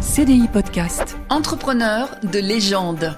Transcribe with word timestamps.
CDI 0.00 0.48
Podcast. 0.48 1.18
Entrepreneur 1.28 2.08
de 2.22 2.38
légende. 2.38 3.14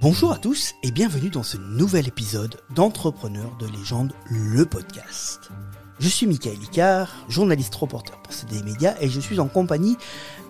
Bonjour 0.00 0.32
à 0.32 0.38
tous 0.38 0.74
et 0.82 0.90
bienvenue 0.90 1.30
dans 1.30 1.44
ce 1.44 1.58
nouvel 1.58 2.08
épisode 2.08 2.56
d'Entrepreneur 2.74 3.56
de 3.56 3.68
légende, 3.68 4.12
le 4.28 4.66
podcast. 4.66 5.50
Je 6.00 6.08
suis 6.08 6.26
Michael 6.26 6.60
Icard, 6.60 7.14
journaliste 7.28 7.72
reporter 7.76 8.20
pour 8.20 8.32
CDI 8.32 8.64
Média 8.64 9.00
et 9.00 9.08
je 9.08 9.20
suis 9.20 9.38
en 9.38 9.46
compagnie 9.46 9.96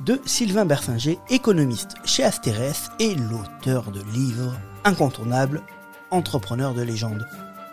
de 0.07 0.19
Sylvain 0.25 0.65
Bersinger, 0.65 1.19
économiste 1.29 1.97
chez 2.07 2.25
Asterès 2.25 2.91
et 2.99 3.15
l'auteur 3.15 3.91
de 3.91 4.01
livres 4.15 4.57
incontournables 4.85 5.61
Entrepreneur 6.11 6.73
de 6.73 6.81
légende. 6.81 7.27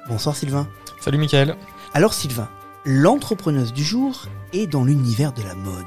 Bonsoir 0.09 0.35
Sylvain. 0.35 0.67
Salut 0.99 1.17
Michael. 1.17 1.55
Alors 1.93 2.13
Sylvain, 2.13 2.49
l'entrepreneuse 2.83 3.71
du 3.71 3.85
jour 3.85 4.25
est 4.51 4.67
dans 4.67 4.83
l'univers 4.83 5.31
de 5.31 5.43
la 5.43 5.55
mode 5.55 5.85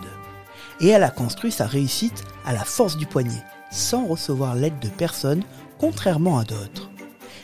et 0.80 0.88
elle 0.88 1.02
a 1.02 1.10
construit 1.10 1.52
sa 1.52 1.66
réussite 1.66 2.24
à 2.46 2.52
la 2.52 2.64
force 2.64 2.96
du 2.96 3.06
poignet, 3.06 3.42
sans 3.70 4.06
recevoir 4.06 4.54
l'aide 4.54 4.78
de 4.80 4.88
personne, 4.88 5.42
contrairement 5.78 6.38
à 6.38 6.44
d'autres. 6.44 6.90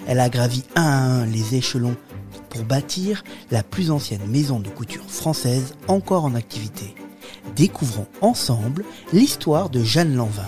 Elle 0.06 0.20
a 0.20 0.28
gravi 0.28 0.64
un 0.74 0.82
à 0.82 0.96
un 0.96 1.26
les 1.26 1.54
échelons 1.54 1.96
pour 2.50 2.64
bâtir 2.64 3.24
la 3.50 3.62
plus 3.62 3.90
ancienne 3.90 4.26
maison 4.26 4.60
de 4.60 4.68
couture 4.68 5.08
française 5.08 5.74
encore 5.88 6.24
en 6.24 6.34
activité. 6.34 6.94
Découvrons 7.54 8.06
ensemble 8.20 8.84
l'histoire 9.12 9.70
de 9.70 9.82
Jeanne 9.82 10.14
Lanvin. 10.14 10.46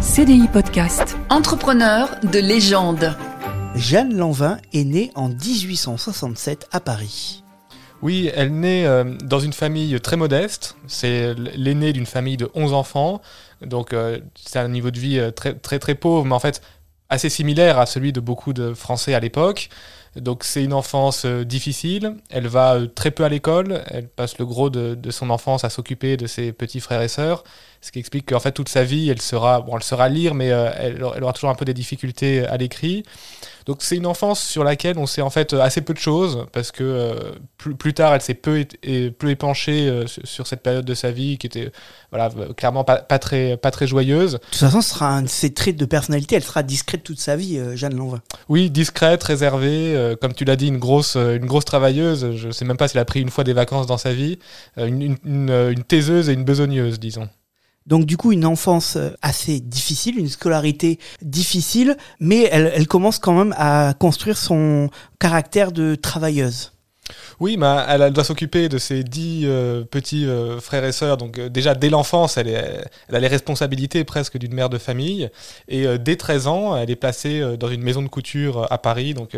CDI 0.00 0.48
Podcast. 0.48 1.16
Entrepreneur 1.30 2.08
de 2.22 2.38
légende. 2.38 3.16
Jeanne 3.74 4.14
Lanvin 4.14 4.58
est 4.72 4.84
née 4.84 5.10
en 5.14 5.28
1867 5.28 6.68
à 6.72 6.80
Paris. 6.80 7.42
Oui, 8.02 8.28
elle 8.34 8.52
naît 8.52 8.84
euh, 8.84 9.04
dans 9.22 9.38
une 9.38 9.52
famille 9.52 9.98
très 10.00 10.16
modeste. 10.16 10.76
C'est 10.88 11.34
l'aînée 11.34 11.92
d'une 11.92 12.06
famille 12.06 12.36
de 12.36 12.50
11 12.54 12.72
enfants. 12.72 13.22
Donc 13.64 13.92
euh, 13.92 14.18
c'est 14.34 14.58
un 14.58 14.68
niveau 14.68 14.90
de 14.90 14.98
vie 14.98 15.20
euh, 15.20 15.30
très, 15.30 15.54
très 15.54 15.78
très 15.78 15.94
pauvre, 15.94 16.26
mais 16.26 16.34
en 16.34 16.40
fait 16.40 16.60
assez 17.08 17.28
similaire 17.28 17.78
à 17.78 17.86
celui 17.86 18.12
de 18.12 18.20
beaucoup 18.20 18.52
de 18.52 18.74
Français 18.74 19.14
à 19.14 19.20
l'époque. 19.20 19.68
Donc 20.16 20.42
c'est 20.44 20.64
une 20.64 20.72
enfance 20.72 21.24
difficile. 21.26 22.16
Elle 22.28 22.48
va 22.48 22.78
très 22.94 23.10
peu 23.12 23.24
à 23.24 23.28
l'école. 23.28 23.84
Elle 23.86 24.08
passe 24.08 24.38
le 24.38 24.46
gros 24.46 24.68
de, 24.68 25.10
son 25.10 25.30
enfance 25.30 25.62
à 25.64 25.70
s'occuper 25.70 26.16
de 26.16 26.26
ses 26.26 26.52
petits 26.52 26.80
frères 26.80 27.02
et 27.02 27.08
sœurs. 27.08 27.44
Ce 27.82 27.92
qui 27.92 27.98
explique 27.98 28.28
qu'en 28.30 28.40
fait 28.40 28.52
toute 28.52 28.68
sa 28.68 28.82
vie, 28.82 29.10
elle 29.10 29.20
sera, 29.20 29.60
bon, 29.60 29.76
elle 29.76 29.82
sera 29.82 30.08
lire, 30.08 30.34
mais 30.34 30.46
elle, 30.46 31.02
aura 31.02 31.32
toujours 31.32 31.50
un 31.50 31.54
peu 31.54 31.64
des 31.64 31.74
difficultés 31.74 32.46
à 32.46 32.56
l'écrit. 32.56 33.04
Donc 33.66 33.78
c'est 33.80 33.96
une 33.96 34.06
enfance 34.06 34.42
sur 34.42 34.64
laquelle 34.64 34.98
on 34.98 35.06
sait 35.06 35.22
en 35.22 35.30
fait 35.30 35.52
assez 35.52 35.80
peu 35.80 35.94
de 35.94 35.98
choses 35.98 36.46
parce 36.52 36.72
que 36.72 36.82
euh, 36.82 37.14
plus, 37.58 37.74
plus, 37.74 37.94
tard 37.94 38.14
elle 38.14 38.20
s'est 38.20 38.34
peu, 38.34 38.64
et, 38.82 39.10
peu 39.10 39.30
épanchée 39.30 39.88
euh, 39.88 40.06
sur 40.06 40.46
cette 40.46 40.62
période 40.62 40.84
de 40.84 40.94
sa 40.94 41.10
vie 41.10 41.38
qui 41.38 41.46
était 41.46 41.70
voilà 42.10 42.30
clairement 42.56 42.84
pas, 42.84 42.96
pas, 42.96 43.18
très 43.18 43.56
pas 43.56 43.70
très 43.70 43.86
joyeuse. 43.86 44.32
De 44.32 44.38
toute 44.38 44.54
façon, 44.56 44.80
ce 44.80 44.90
sera 44.90 45.08
un 45.08 45.22
de 45.22 45.28
ses 45.28 45.52
traits 45.54 45.76
de 45.76 45.84
personnalité. 45.84 46.36
Elle 46.36 46.42
sera 46.42 46.62
discrète 46.62 47.02
toute 47.02 47.20
sa 47.20 47.36
vie, 47.36 47.58
euh, 47.58 47.76
Jeanne 47.76 47.96
Lanvin. 47.96 48.20
Oui, 48.48 48.70
discrète, 48.70 49.22
réservée, 49.22 50.16
comme 50.20 50.34
tu 50.34 50.44
l'as 50.44 50.56
dit, 50.56 50.68
une 50.68 50.78
grosse 50.78 51.16
une 51.16 51.46
grosse 51.46 51.64
travailleuse. 51.64 52.36
Je 52.36 52.50
sais 52.50 52.64
même 52.64 52.76
pas 52.76 52.88
si 52.88 52.96
elle 52.96 53.02
a 53.02 53.04
pris 53.04 53.20
une 53.20 53.30
fois 53.30 53.44
des 53.44 53.52
vacances 53.52 53.86
dans 53.86 53.98
sa 53.98 54.12
vie, 54.12 54.38
une, 54.76 55.16
une, 55.24 55.50
une 55.50 55.84
taiseuse 55.84 56.28
et 56.28 56.32
une 56.32 56.44
besogneuse, 56.44 56.98
disons. 56.98 57.28
Donc 57.86 58.04
du 58.04 58.16
coup, 58.16 58.32
une 58.32 58.46
enfance 58.46 58.96
euh, 58.96 59.10
assez 59.22 59.60
difficile, 59.60 60.18
une 60.18 60.28
scolarité 60.28 60.98
difficile, 61.20 61.96
mais 62.20 62.48
elle, 62.50 62.72
elle 62.74 62.86
commence 62.86 63.18
quand 63.18 63.32
même 63.32 63.54
à 63.56 63.94
construire 63.98 64.38
son 64.38 64.88
caractère 65.18 65.72
de 65.72 65.94
travailleuse. 65.94 66.72
Oui, 67.42 67.56
mais 67.56 67.66
elle, 67.88 68.02
elle 68.02 68.12
doit 68.12 68.22
s'occuper 68.22 68.68
de 68.68 68.78
ses 68.78 69.02
dix 69.02 69.42
euh, 69.46 69.82
petits 69.82 70.26
euh, 70.26 70.60
frères 70.60 70.84
et 70.84 70.92
sœurs. 70.92 71.16
Donc 71.16 71.40
euh, 71.40 71.48
déjà 71.48 71.74
dès 71.74 71.90
l'enfance, 71.90 72.36
elle, 72.36 72.46
est, 72.46 72.84
elle, 73.08 73.16
a 73.16 73.18
les 73.18 73.26
responsabilités 73.26 74.04
presque 74.04 74.38
d'une 74.38 74.54
mère 74.54 74.68
de 74.68 74.78
famille. 74.78 75.28
Et 75.66 75.98
dès 75.98 76.14
13 76.14 76.46
ans, 76.46 76.76
elle 76.76 76.88
est 76.88 76.96
placée 76.96 77.56
dans 77.58 77.66
une 77.66 77.82
maison 77.82 78.00
de 78.00 78.06
couture 78.06 78.68
à 78.70 78.78
Paris. 78.78 79.12
Donc 79.14 79.36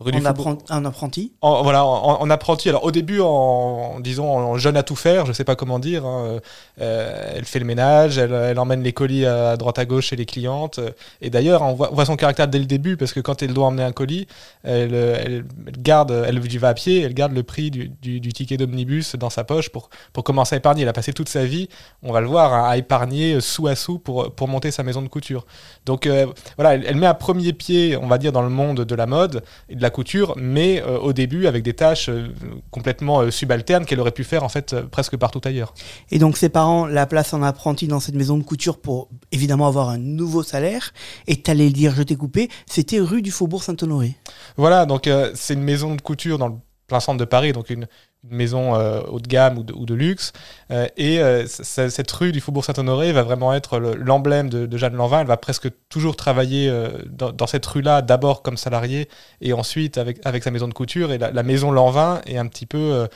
rue 0.00 0.12
en 0.12 0.24
apprenti, 0.24 0.64
un 0.68 0.84
apprenti? 0.84 1.32
En, 1.42 1.62
Voilà, 1.62 1.84
en, 1.84 2.20
en, 2.20 2.28
apprenti. 2.28 2.68
Alors 2.68 2.82
au 2.82 2.90
début, 2.90 3.20
en, 3.20 4.00
disons 4.00 4.36
en 4.36 4.56
jeune 4.58 4.76
à 4.76 4.82
tout 4.82 4.96
faire, 4.96 5.24
je 5.24 5.32
sais 5.32 5.44
pas 5.44 5.54
comment 5.54 5.78
dire. 5.78 6.04
Hein, 6.04 6.40
elle 6.78 7.44
fait 7.44 7.60
le 7.60 7.66
ménage, 7.66 8.18
elle, 8.18 8.32
elle, 8.32 8.58
emmène 8.58 8.82
les 8.82 8.92
colis 8.92 9.26
à 9.26 9.56
droite 9.56 9.78
à 9.78 9.84
gauche 9.84 10.08
chez 10.08 10.16
les 10.16 10.26
clientes. 10.26 10.80
Et 11.20 11.30
d'ailleurs, 11.30 11.62
on 11.62 11.74
voit, 11.74 11.92
on 11.92 11.94
voit, 11.94 12.04
son 12.04 12.16
caractère 12.16 12.48
dès 12.48 12.58
le 12.58 12.66
début 12.66 12.96
parce 12.96 13.12
que 13.12 13.20
quand 13.20 13.44
elle 13.44 13.54
doit 13.54 13.66
emmener 13.66 13.84
un 13.84 13.92
colis, 13.92 14.26
elle, 14.64 14.94
elle, 14.94 15.44
garde, 15.78 16.10
elle 16.26 16.40
va 16.58 16.68
à 16.68 16.74
pied, 16.74 17.02
elle 17.02 17.14
garde 17.14 17.32
le 17.32 17.43
prix 17.44 17.70
du, 17.70 17.88
du, 17.88 18.20
du 18.20 18.32
ticket 18.32 18.56
d'omnibus 18.56 19.16
dans 19.16 19.30
sa 19.30 19.44
poche 19.44 19.68
pour, 19.68 19.90
pour 20.12 20.24
commencer 20.24 20.54
à 20.54 20.58
épargner. 20.58 20.82
Elle 20.82 20.88
a 20.88 20.92
passé 20.92 21.12
toute 21.12 21.28
sa 21.28 21.44
vie, 21.44 21.68
on 22.02 22.12
va 22.12 22.20
le 22.20 22.26
voir, 22.26 22.52
hein, 22.52 22.68
à 22.68 22.76
épargner 22.76 23.40
sou 23.40 23.66
à 23.66 23.76
sou 23.76 23.98
pour, 23.98 24.34
pour 24.34 24.48
monter 24.48 24.70
sa 24.70 24.82
maison 24.82 25.02
de 25.02 25.08
couture. 25.08 25.46
Donc 25.86 26.06
euh, 26.06 26.26
voilà, 26.56 26.74
elle, 26.74 26.84
elle, 26.86 26.96
met 26.96 27.06
à 27.06 27.14
premier 27.14 27.52
pied, 27.52 27.96
on 27.96 28.06
va 28.06 28.18
dire, 28.18 28.32
dans 28.32 28.42
le 28.42 28.48
monde 28.48 28.80
de 28.80 28.94
la 28.94 29.06
mode 29.06 29.42
et 29.68 29.76
de 29.76 29.82
la 29.82 29.90
couture, 29.90 30.34
mais 30.36 30.82
euh, 30.82 30.98
au 30.98 31.12
début 31.12 31.46
avec 31.46 31.62
des 31.62 31.74
tâches 31.74 32.08
euh, 32.08 32.28
complètement 32.70 33.30
subalternes 33.30 33.84
qu'elle 33.84 34.00
aurait 34.00 34.10
pu 34.10 34.24
faire 34.24 34.44
en 34.44 34.48
fait 34.48 34.74
presque 34.86 35.16
partout 35.16 35.40
ailleurs. 35.44 35.74
Et 36.10 36.18
donc 36.18 36.36
ses 36.36 36.48
parents 36.48 36.86
la 36.86 37.06
placent 37.06 37.34
en 37.34 37.42
apprenti 37.42 37.86
dans 37.86 38.00
cette 38.00 38.14
maison 38.14 38.38
de 38.38 38.42
couture 38.42 38.78
pour 38.78 39.08
évidemment 39.32 39.66
avoir 39.66 39.88
un 39.88 39.98
nouveau 39.98 40.42
salaire. 40.42 40.92
Et 41.26 41.36
t'allais 41.42 41.66
le 41.66 41.72
dire, 41.72 41.94
je 41.94 42.02
t'ai 42.02 42.16
coupé, 42.16 42.48
c'était 42.66 43.00
rue 43.00 43.22
du 43.22 43.30
Faubourg 43.30 43.62
Saint-Honoré. 43.62 44.16
Voilà, 44.56 44.86
donc 44.86 45.08
c'est 45.34 45.54
une 45.54 45.62
maison 45.62 45.94
de 45.94 46.00
couture 46.00 46.38
dans 46.38 46.48
le 46.48 46.54
plein 46.94 47.00
centre 47.00 47.18
de 47.18 47.24
Paris, 47.24 47.52
donc 47.52 47.70
une, 47.70 47.88
maison 48.30 48.74
euh, 48.74 49.02
haut 49.10 49.20
de 49.20 49.26
gamme 49.28 49.58
ou 49.58 49.84
de, 49.84 49.94
luxe. 49.94 50.32
Euh, 50.70 50.86
et 50.96 51.20
euh, 51.20 51.44
cette 51.46 52.10
rue 52.12 52.32
du 52.32 52.40
Faubourg 52.40 52.64
Saint-Honoré 52.64 53.12
va 53.12 53.22
vraiment 53.22 53.52
être 53.52 53.78
l'emblème 53.78 54.48
de, 54.48 54.78
Jeanne 54.78 54.94
Lanvin. 54.94 55.20
Elle 55.20 55.26
va 55.26 55.36
presque 55.36 55.68
toujours 55.90 56.16
travailler 56.16 56.72
dans, 57.06 57.46
cette 57.46 57.66
rue-là, 57.66 58.00
d'abord 58.00 58.42
comme 58.42 58.56
salariée 58.56 59.08
et 59.42 59.52
ensuite 59.52 59.98
avec, 59.98 60.20
avec 60.24 60.42
sa 60.42 60.50
maison 60.50 60.68
de 60.68 60.72
couture. 60.72 61.12
Et 61.12 61.18
la, 61.18 61.42
maison 61.42 61.70
Lanvin 61.70 62.22
est 62.26 62.38
un 62.38 62.46
petit 62.46 62.64
peu 62.64 63.06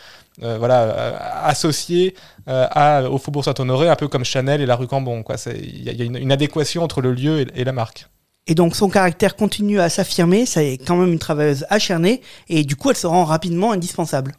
voilà, 0.41 1.45
associée 1.45 2.15
au 2.47 3.19
Faubourg 3.19 3.45
Saint-Honoré, 3.45 3.89
un 3.89 3.97
peu 3.97 4.09
comme 4.09 4.25
Chanel 4.25 4.61
et 4.61 4.67
la 4.67 4.77
rue 4.77 4.89
Cambon. 4.89 5.25
Il 5.47 5.83
y 5.85 6.03
a, 6.03 6.05
une, 6.05 6.33
adéquation 6.33 6.83
entre 6.83 7.01
le 7.01 7.13
lieu 7.13 7.47
et 7.55 7.65
la 7.65 7.73
marque. 7.73 8.09
Et 8.49 8.55
donc 8.55 8.75
son 8.75 8.89
caractère 8.89 9.37
continue 9.37 9.79
à 9.79 9.91
s'affirmer, 9.91 10.47
c'est 10.47 10.79
quand 10.79 10.97
même 10.97 11.13
une 11.13 11.19
travailleuse 11.19 11.67
acharnée, 11.69 12.23
et 12.49 12.65
du 12.65 12.77
coup 12.77 12.89
elle 12.91 12.97
se 12.97 13.07
rend 13.07 13.25
rapidement 13.25 13.73
indispensable. 13.73 14.35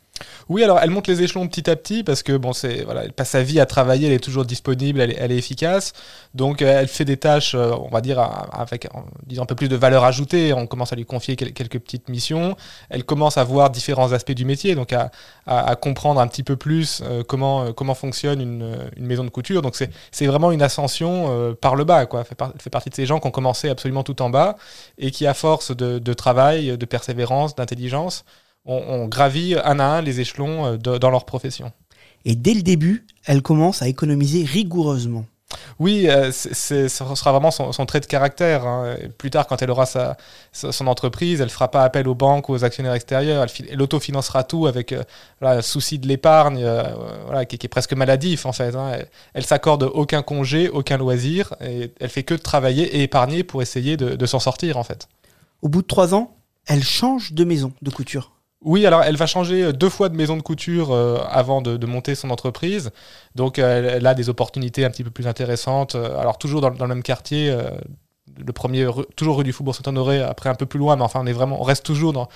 Oui, 0.49 0.63
alors 0.63 0.79
elle 0.81 0.89
monte 0.89 1.07
les 1.07 1.21
échelons 1.21 1.47
petit 1.47 1.69
à 1.69 1.75
petit 1.75 2.03
parce 2.03 2.23
que 2.23 2.35
bon, 2.35 2.53
c'est 2.53 2.83
voilà, 2.83 3.03
elle 3.03 3.13
passe 3.13 3.29
sa 3.29 3.43
vie 3.43 3.59
à 3.59 3.65
travailler, 3.65 4.07
elle 4.07 4.13
est 4.13 4.23
toujours 4.23 4.45
disponible, 4.45 5.01
elle 5.01 5.31
est, 5.31 5.37
efficace. 5.37 5.93
Donc 6.33 6.61
euh, 6.61 6.79
elle 6.81 6.87
fait 6.87 7.05
des 7.05 7.17
tâches, 7.17 7.55
euh, 7.55 7.71
on 7.71 7.89
va 7.89 8.01
dire 8.01 8.19
avec 8.19 8.87
disons 9.25 9.43
un 9.43 9.45
peu 9.45 9.55
plus 9.55 9.69
de 9.69 9.75
valeur 9.75 10.03
ajoutée. 10.03 10.53
On 10.53 10.67
commence 10.67 10.91
à 10.93 10.95
lui 10.95 11.05
confier 11.05 11.35
quelques, 11.35 11.79
petites 11.79 12.09
missions. 12.09 12.55
Elle 12.89 13.03
commence 13.03 13.37
à 13.37 13.43
voir 13.43 13.69
différents 13.69 14.11
aspects 14.11 14.31
du 14.31 14.45
métier, 14.45 14.75
donc 14.75 14.93
à, 14.93 15.11
à, 15.45 15.69
à 15.69 15.75
comprendre 15.75 16.19
un 16.19 16.27
petit 16.27 16.43
peu 16.43 16.55
plus 16.55 17.01
euh, 17.03 17.23
comment 17.23 17.71
comment 17.73 17.95
fonctionne 17.95 18.41
une, 18.41 18.89
une, 18.97 19.05
maison 19.05 19.23
de 19.23 19.29
couture. 19.29 19.61
Donc 19.61 19.75
c'est 19.75 20.25
vraiment 20.25 20.51
une 20.51 20.61
ascension 20.61 21.55
par 21.61 21.75
le 21.75 21.83
bas, 21.83 22.05
quoi. 22.05 22.21
Elle 22.21 22.25
fait, 22.25 22.61
fait, 22.61 22.69
partie 22.69 22.89
de 22.89 22.95
ces 22.95 23.05
gens 23.05 23.19
qui 23.19 23.27
ont 23.27 23.31
commencé 23.31 23.69
absolument 23.69 24.03
tout 24.03 24.21
en 24.21 24.29
bas 24.29 24.55
et 24.97 25.11
qui 25.11 25.27
à 25.27 25.33
force 25.33 25.75
de, 25.75 25.99
de 25.99 26.13
travail, 26.13 26.77
de 26.77 26.85
persévérance, 26.85 27.55
d'intelligence 27.55 28.25
on, 28.65 29.07
gravit 29.07 29.55
un 29.55 29.79
à 29.79 29.85
un 29.85 30.01
les 30.01 30.19
échelons 30.19 30.65
euh, 30.65 30.77
de, 30.77 30.97
dans 30.97 31.09
leur 31.09 31.25
profession. 31.25 31.71
Et 32.25 32.35
dès 32.35 32.53
le 32.53 32.61
début, 32.61 33.05
elle 33.25 33.41
commence 33.41 33.81
à 33.81 33.87
économiser 33.87 34.43
rigoureusement. 34.43 35.25
Oui, 35.79 36.07
euh, 36.09 36.31
ce 36.31 36.87
sera 36.87 37.31
vraiment 37.31 37.51
son, 37.51 37.71
son, 37.71 37.85
trait 37.85 38.01
de 38.01 38.05
caractère. 38.05 38.67
Hein. 38.67 38.97
Plus 39.17 39.31
tard, 39.31 39.47
quand 39.47 39.61
elle 39.61 39.71
aura 39.71 39.85
sa, 39.85 40.17
sa, 40.51 40.71
son 40.71 40.87
entreprise, 40.87 41.39
elle 41.41 41.47
ne 41.47 41.51
fera 41.51 41.71
pas 41.71 41.83
appel 41.83 42.07
aux 42.07 42.15
banques 42.15 42.49
ou 42.49 42.53
aux 42.53 42.63
actionnaires 42.63 42.93
extérieurs. 42.93 43.43
Elle, 43.43 43.67
elle 43.71 43.81
autofinancera 43.81 44.43
tout 44.43 44.67
avec 44.67 44.91
euh, 44.91 45.03
voilà, 45.39 45.57
le 45.57 45.61
souci 45.61 45.97
de 45.97 46.07
l'épargne, 46.07 46.63
euh, 46.63 46.83
voilà, 47.25 47.45
qui, 47.45 47.57
qui, 47.57 47.65
est 47.65 47.69
presque 47.69 47.93
maladif 47.93 48.45
en 48.45 48.51
fait. 48.51 48.75
Hein. 48.75 48.91
Elle, 48.93 49.07
elle 49.33 49.45
s'accorde 49.45 49.83
aucun 49.83 50.21
congé, 50.21 50.69
aucun 50.69 50.97
loisir, 50.97 51.55
et 51.61 51.91
elle 51.99 52.09
fait 52.09 52.23
que 52.23 52.35
de 52.35 52.41
travailler 52.41 52.97
et 52.97 53.03
épargner 53.03 53.43
pour 53.43 53.61
essayer 53.61 53.97
de, 53.97 54.15
de 54.15 54.25
s'en 54.25 54.39
sortir 54.39 54.77
en 54.77 54.83
fait. 54.83 55.07
Au 55.61 55.69
bout 55.69 55.81
de 55.81 55.87
trois 55.87 56.13
ans, 56.13 56.35
elle 56.67 56.83
change 56.83 57.33
de 57.33 57.43
maison 57.43 57.73
de 57.81 57.89
couture. 57.89 58.31
Oui, 58.61 58.85
alors 58.85 59.03
elle 59.03 59.15
va 59.15 59.25
changer 59.25 59.71
deux 59.71 59.89
fois 59.89 60.09
de 60.09 60.17
maison 60.17 60.35
de 60.35 60.41
couture 60.41 60.91
euh, 60.91 61.17
avant 61.29 61.61
de, 61.61 61.85
monter 61.85 62.13
son 62.15 62.29
entreprise. 62.29 62.91
Donc 63.35 63.57
elle, 63.57 63.85
elle, 63.85 64.05
a 64.05 64.13
des 64.13 64.29
opportunités 64.29 64.83
un 64.83 64.89
petit 64.89 65.03
peu 65.03 65.11
plus 65.11 65.27
intéressantes. 65.27 65.95
Alors 65.95 66.37
toujours 66.37 66.59
dans, 66.61 66.69
le 66.69 66.87
même 66.87 67.03
quartier, 67.03 67.49
euh, 67.49 67.69
le 68.37 68.53
premier, 68.53 68.87
toujours 69.15 69.37
rue 69.37 69.43
du 69.43 69.53
Faubourg 69.53 69.75
Saint-Honoré, 69.75 70.21
après 70.21 70.49
un 70.49 70.55
peu 70.55 70.65
plus 70.65 70.79
loin, 70.79 70.95
mais 70.95 71.03
enfin 71.03 71.21
on 71.23 71.25
est 71.25 71.33
vraiment, 71.33 71.59
on 71.59 71.63
reste 71.63 71.85
toujours 71.85 72.13
dans, 72.13 72.27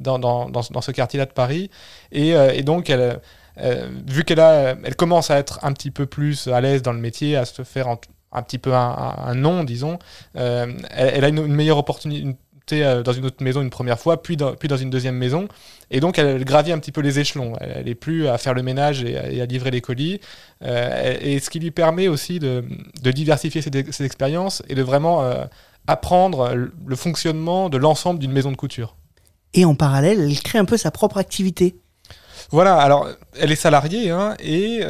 dans, 0.00 0.18
dans, 0.18 0.82
ce 0.82 0.90
quartier-là 0.90 1.26
de 1.26 1.32
Paris. 1.32 1.70
Et, 2.12 2.34
euh, 2.34 2.52
et 2.52 2.62
donc 2.62 2.90
elle, 2.90 3.20
euh, 3.58 3.88
vu 4.06 4.24
qu'elle 4.24 4.40
a, 4.40 4.76
elle 4.82 4.96
commence 4.96 5.30
à 5.30 5.38
être 5.38 5.58
un 5.62 5.72
petit 5.72 5.90
peu 5.90 6.06
plus 6.06 6.48
à 6.48 6.60
l'aise 6.60 6.82
dans 6.82 6.92
le 6.92 7.00
métier, 7.00 7.36
à 7.36 7.44
se 7.44 7.62
faire 7.62 7.88
un 7.88 8.42
petit 8.42 8.58
peu 8.58 8.74
un, 8.74 9.34
nom, 9.34 9.64
disons, 9.64 9.98
elle, 10.34 11.24
a 11.24 11.28
une, 11.28 11.46
meilleure 11.46 11.78
opportunité, 11.78 12.36
euh, 12.72 13.02
dans 13.02 13.12
une 13.12 13.26
autre 13.26 13.42
maison 13.42 13.62
une 13.62 13.70
première 13.70 13.98
fois, 13.98 14.22
puis 14.22 14.36
dans, 14.36 14.54
puis 14.54 14.68
dans 14.68 14.76
une 14.76 14.90
deuxième 14.90 15.16
maison. 15.16 15.48
Et 15.90 16.00
donc, 16.00 16.18
elle, 16.18 16.44
gravit 16.44 16.72
un 16.72 16.78
petit 16.78 16.92
peu 16.92 17.00
les 17.00 17.18
échelons. 17.18 17.54
Elle 17.60 17.86
n'est 17.86 17.94
plus 17.94 18.28
à 18.28 18.38
faire 18.38 18.54
le 18.54 18.62
ménage 18.62 19.02
et 19.02 19.40
à, 19.40 19.46
livrer 19.46 19.70
les 19.70 19.80
colis. 19.80 20.20
Euh, 20.62 21.16
et 21.20 21.38
ce 21.38 21.50
qui 21.50 21.60
lui 21.60 21.70
permet 21.70 22.08
aussi 22.08 22.38
de, 22.38 22.64
diversifier 23.02 23.62
ses, 23.62 24.04
expériences 24.04 24.62
et 24.68 24.74
de 24.74 24.82
vraiment 24.82 25.22
euh, 25.22 25.44
apprendre 25.86 26.54
le 26.54 26.96
fonctionnement 26.96 27.68
de 27.68 27.78
l'ensemble 27.78 28.18
d'une 28.18 28.32
maison 28.32 28.50
de 28.50 28.56
couture. 28.56 28.96
Et 29.54 29.64
en 29.64 29.74
parallèle, 29.74 30.20
elle 30.20 30.40
crée 30.40 30.58
un 30.58 30.66
peu 30.66 30.76
sa 30.76 30.90
propre 30.90 31.16
activité. 31.18 31.76
Voilà, 32.50 32.76
alors 32.76 33.08
elle 33.38 33.52
est 33.52 33.56
salariée 33.56 34.10
hein, 34.10 34.34
et 34.40 34.80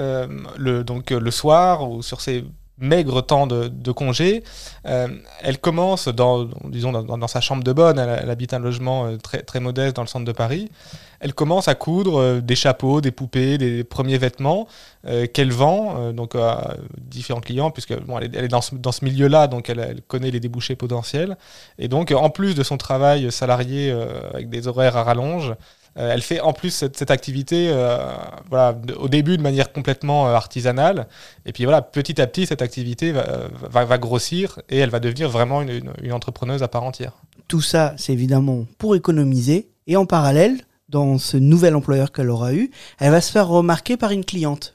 le, 0.56 0.82
donc, 0.82 1.10
le 1.10 1.30
soir 1.30 1.90
ou 1.90 2.02
sur 2.02 2.20
ses 2.20 2.44
maigre 2.80 3.22
temps 3.22 3.46
de, 3.46 3.68
de 3.68 3.92
congé, 3.92 4.42
euh, 4.86 5.08
elle 5.42 5.58
commence 5.58 6.08
dans, 6.08 6.48
disons, 6.64 6.92
dans, 6.92 7.26
sa 7.28 7.40
chambre 7.40 7.64
de 7.64 7.72
bonne, 7.72 7.98
elle, 7.98 8.30
habite 8.30 8.54
un 8.54 8.58
logement 8.58 9.06
euh, 9.06 9.16
très, 9.16 9.42
très 9.42 9.60
modeste 9.60 9.96
dans 9.96 10.02
le 10.02 10.08
centre 10.08 10.24
de 10.24 10.32
Paris, 10.32 10.70
elle 11.20 11.34
commence 11.34 11.66
à 11.68 11.74
coudre 11.74 12.20
euh, 12.20 12.40
des 12.40 12.54
chapeaux, 12.54 13.00
des 13.00 13.10
poupées, 13.10 13.58
des 13.58 13.84
premiers 13.84 14.18
vêtements 14.18 14.66
qu'elle 15.32 15.52
vend 15.52 16.12
donc 16.12 16.34
à 16.34 16.76
différents 16.98 17.40
clients, 17.40 17.70
puisque 17.70 17.98
bon, 17.98 18.18
elle 18.18 18.44
est, 18.44 18.48
dans 18.48 18.60
ce, 18.60 18.74
dans 18.74 18.92
ce 18.92 19.04
milieu-là, 19.06 19.46
donc 19.46 19.70
elle, 19.70 19.78
elle, 19.78 20.02
connaît 20.02 20.30
les 20.30 20.40
débouchés 20.40 20.76
potentiels. 20.76 21.38
Et 21.78 21.88
donc, 21.88 22.10
en 22.10 22.28
plus 22.28 22.54
de 22.54 22.62
son 22.62 22.76
travail 22.76 23.32
salarié 23.32 23.90
avec 24.34 24.50
des 24.50 24.68
horaires 24.68 24.98
à 24.98 25.04
rallonge, 25.04 25.54
euh, 25.96 26.12
elle 26.12 26.22
fait 26.22 26.40
en 26.40 26.52
plus 26.52 26.70
cette, 26.70 27.10
activité 27.10 27.68
euh, 27.70 27.98
voilà, 28.48 28.78
au 28.98 29.08
début 29.08 29.36
de 29.36 29.42
manière 29.42 29.72
complètement 29.72 30.28
euh, 30.28 30.32
artisanale. 30.32 31.08
Et 31.46 31.52
puis 31.52 31.64
voilà, 31.64 31.82
petit 31.82 32.20
à 32.20 32.26
petit, 32.26 32.46
cette 32.46 32.62
activité 32.62 33.12
va, 33.12 33.98
grossir 33.98 34.60
et 34.68 34.78
elle 34.78 34.90
va 34.90 35.00
devenir 35.00 35.28
vraiment 35.28 35.62
une, 35.62 35.92
une, 36.02 36.12
entrepreneuse 36.12 36.62
à 36.62 36.68
part 36.68 36.84
entière. 36.84 37.12
Tout 37.48 37.62
ça, 37.62 37.94
c'est 37.96 38.12
évidemment 38.12 38.66
pour 38.78 38.94
économiser. 38.94 39.68
Et 39.86 39.96
en 39.96 40.06
parallèle, 40.06 40.58
dans 40.88 41.18
ce 41.18 41.36
nouvel 41.36 41.74
employeur 41.74 42.12
qu'elle 42.12 42.30
aura 42.30 42.54
eu, 42.54 42.70
elle 42.98 43.10
va 43.10 43.20
se 43.20 43.32
faire 43.32 43.48
remarquer 43.48 43.96
par 43.96 44.10
une 44.10 44.24
cliente. 44.24 44.74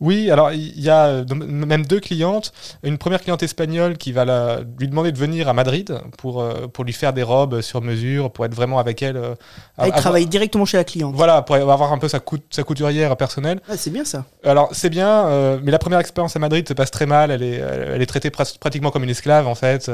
Oui, 0.00 0.30
alors 0.30 0.52
il 0.52 0.80
y 0.80 0.88
a 0.88 1.06
euh, 1.06 1.24
même 1.34 1.84
deux 1.84 2.00
clientes. 2.00 2.52
Une 2.82 2.96
première 2.96 3.20
cliente 3.20 3.42
espagnole 3.42 3.98
qui 3.98 4.12
va 4.12 4.24
la, 4.24 4.60
lui 4.78 4.88
demander 4.88 5.12
de 5.12 5.18
venir 5.18 5.48
à 5.48 5.52
Madrid 5.52 5.98
pour, 6.16 6.40
euh, 6.40 6.68
pour 6.68 6.84
lui 6.84 6.94
faire 6.94 7.12
des 7.12 7.22
robes 7.22 7.60
sur 7.60 7.82
mesure, 7.82 8.30
pour 8.30 8.46
être 8.46 8.54
vraiment 8.54 8.78
avec 8.78 9.02
elle. 9.02 9.18
Euh, 9.18 9.34
elle 9.76 9.92
travaille 9.92 10.26
directement 10.26 10.64
chez 10.64 10.78
la 10.78 10.84
cliente. 10.84 11.14
Voilà, 11.14 11.42
pour 11.42 11.56
avoir 11.56 11.92
un 11.92 11.98
peu 11.98 12.08
sa, 12.08 12.20
sa 12.50 12.62
couturière 12.62 13.14
personnelle. 13.16 13.60
Ah, 13.68 13.76
c'est 13.76 13.90
bien 13.90 14.04
ça. 14.04 14.24
Alors 14.42 14.70
c'est 14.72 14.90
bien, 14.90 15.58
mais 15.62 15.70
la 15.70 15.78
première 15.78 16.00
expérience 16.00 16.34
à 16.34 16.38
Madrid 16.38 16.66
se 16.66 16.74
passe 16.74 16.90
très 16.90 17.06
mal. 17.06 17.30
Elle 17.30 17.42
est, 17.42 17.56
elle 17.56 18.00
est 18.00 18.06
traitée 18.06 18.30
pratiquement 18.30 18.90
comme 18.90 19.04
une 19.04 19.10
esclave 19.10 19.46
en 19.46 19.54
fait, 19.54 19.90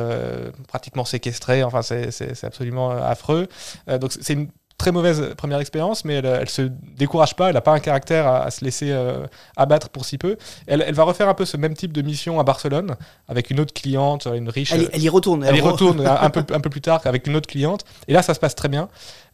pratiquement 0.68 1.04
séquestrée. 1.04 1.64
Enfin, 1.64 1.82
c'est 1.82 2.44
absolument 2.44 2.90
affreux. 2.90 3.48
donc 3.88 4.12
c'est 4.12 4.34
une 4.34 4.48
très 4.78 4.92
mauvaise 4.92 5.34
première 5.36 5.58
expérience, 5.58 6.04
mais 6.04 6.14
elle, 6.14 6.26
elle 6.26 6.48
se 6.48 6.62
décourage 6.96 7.34
pas, 7.34 7.48
elle 7.48 7.54
n'a 7.54 7.60
pas 7.60 7.72
un 7.72 7.80
caractère 7.80 8.26
à, 8.26 8.50
se 8.50 8.64
laisser 8.64 8.90
euh, 8.90 9.26
abattre 9.56 9.88
pour 9.88 10.04
si 10.04 10.18
peu. 10.18 10.36
Elle, 10.66 10.84
elle, 10.86 10.94
va 10.94 11.04
refaire 11.04 11.28
un 11.28 11.34
peu 11.34 11.44
ce 11.44 11.56
même 11.56 11.74
type 11.74 11.92
de 11.92 12.02
mission 12.02 12.38
à 12.40 12.44
Barcelone, 12.44 12.96
avec 13.28 13.50
une 13.50 13.60
autre 13.60 13.72
cliente, 13.72 14.26
une 14.26 14.48
riche. 14.48 14.72
Elle, 14.72 15.02
y 15.02 15.08
retourne. 15.08 15.44
Elle, 15.44 15.56
y 15.56 15.60
retourne 15.60 16.06
un, 16.06 16.30
peu, 16.30 16.44
un 16.54 16.60
peu 16.60 16.70
plus 16.70 16.80
tard 16.80 17.00
avec 17.04 17.26
une 17.26 17.36
autre 17.36 17.48
cliente. 17.48 17.84
Et 18.08 18.12
là, 18.12 18.22
ça 18.22 18.34
se 18.34 18.40
passe 18.40 18.54
très 18.54 18.68
bien. 18.68 18.88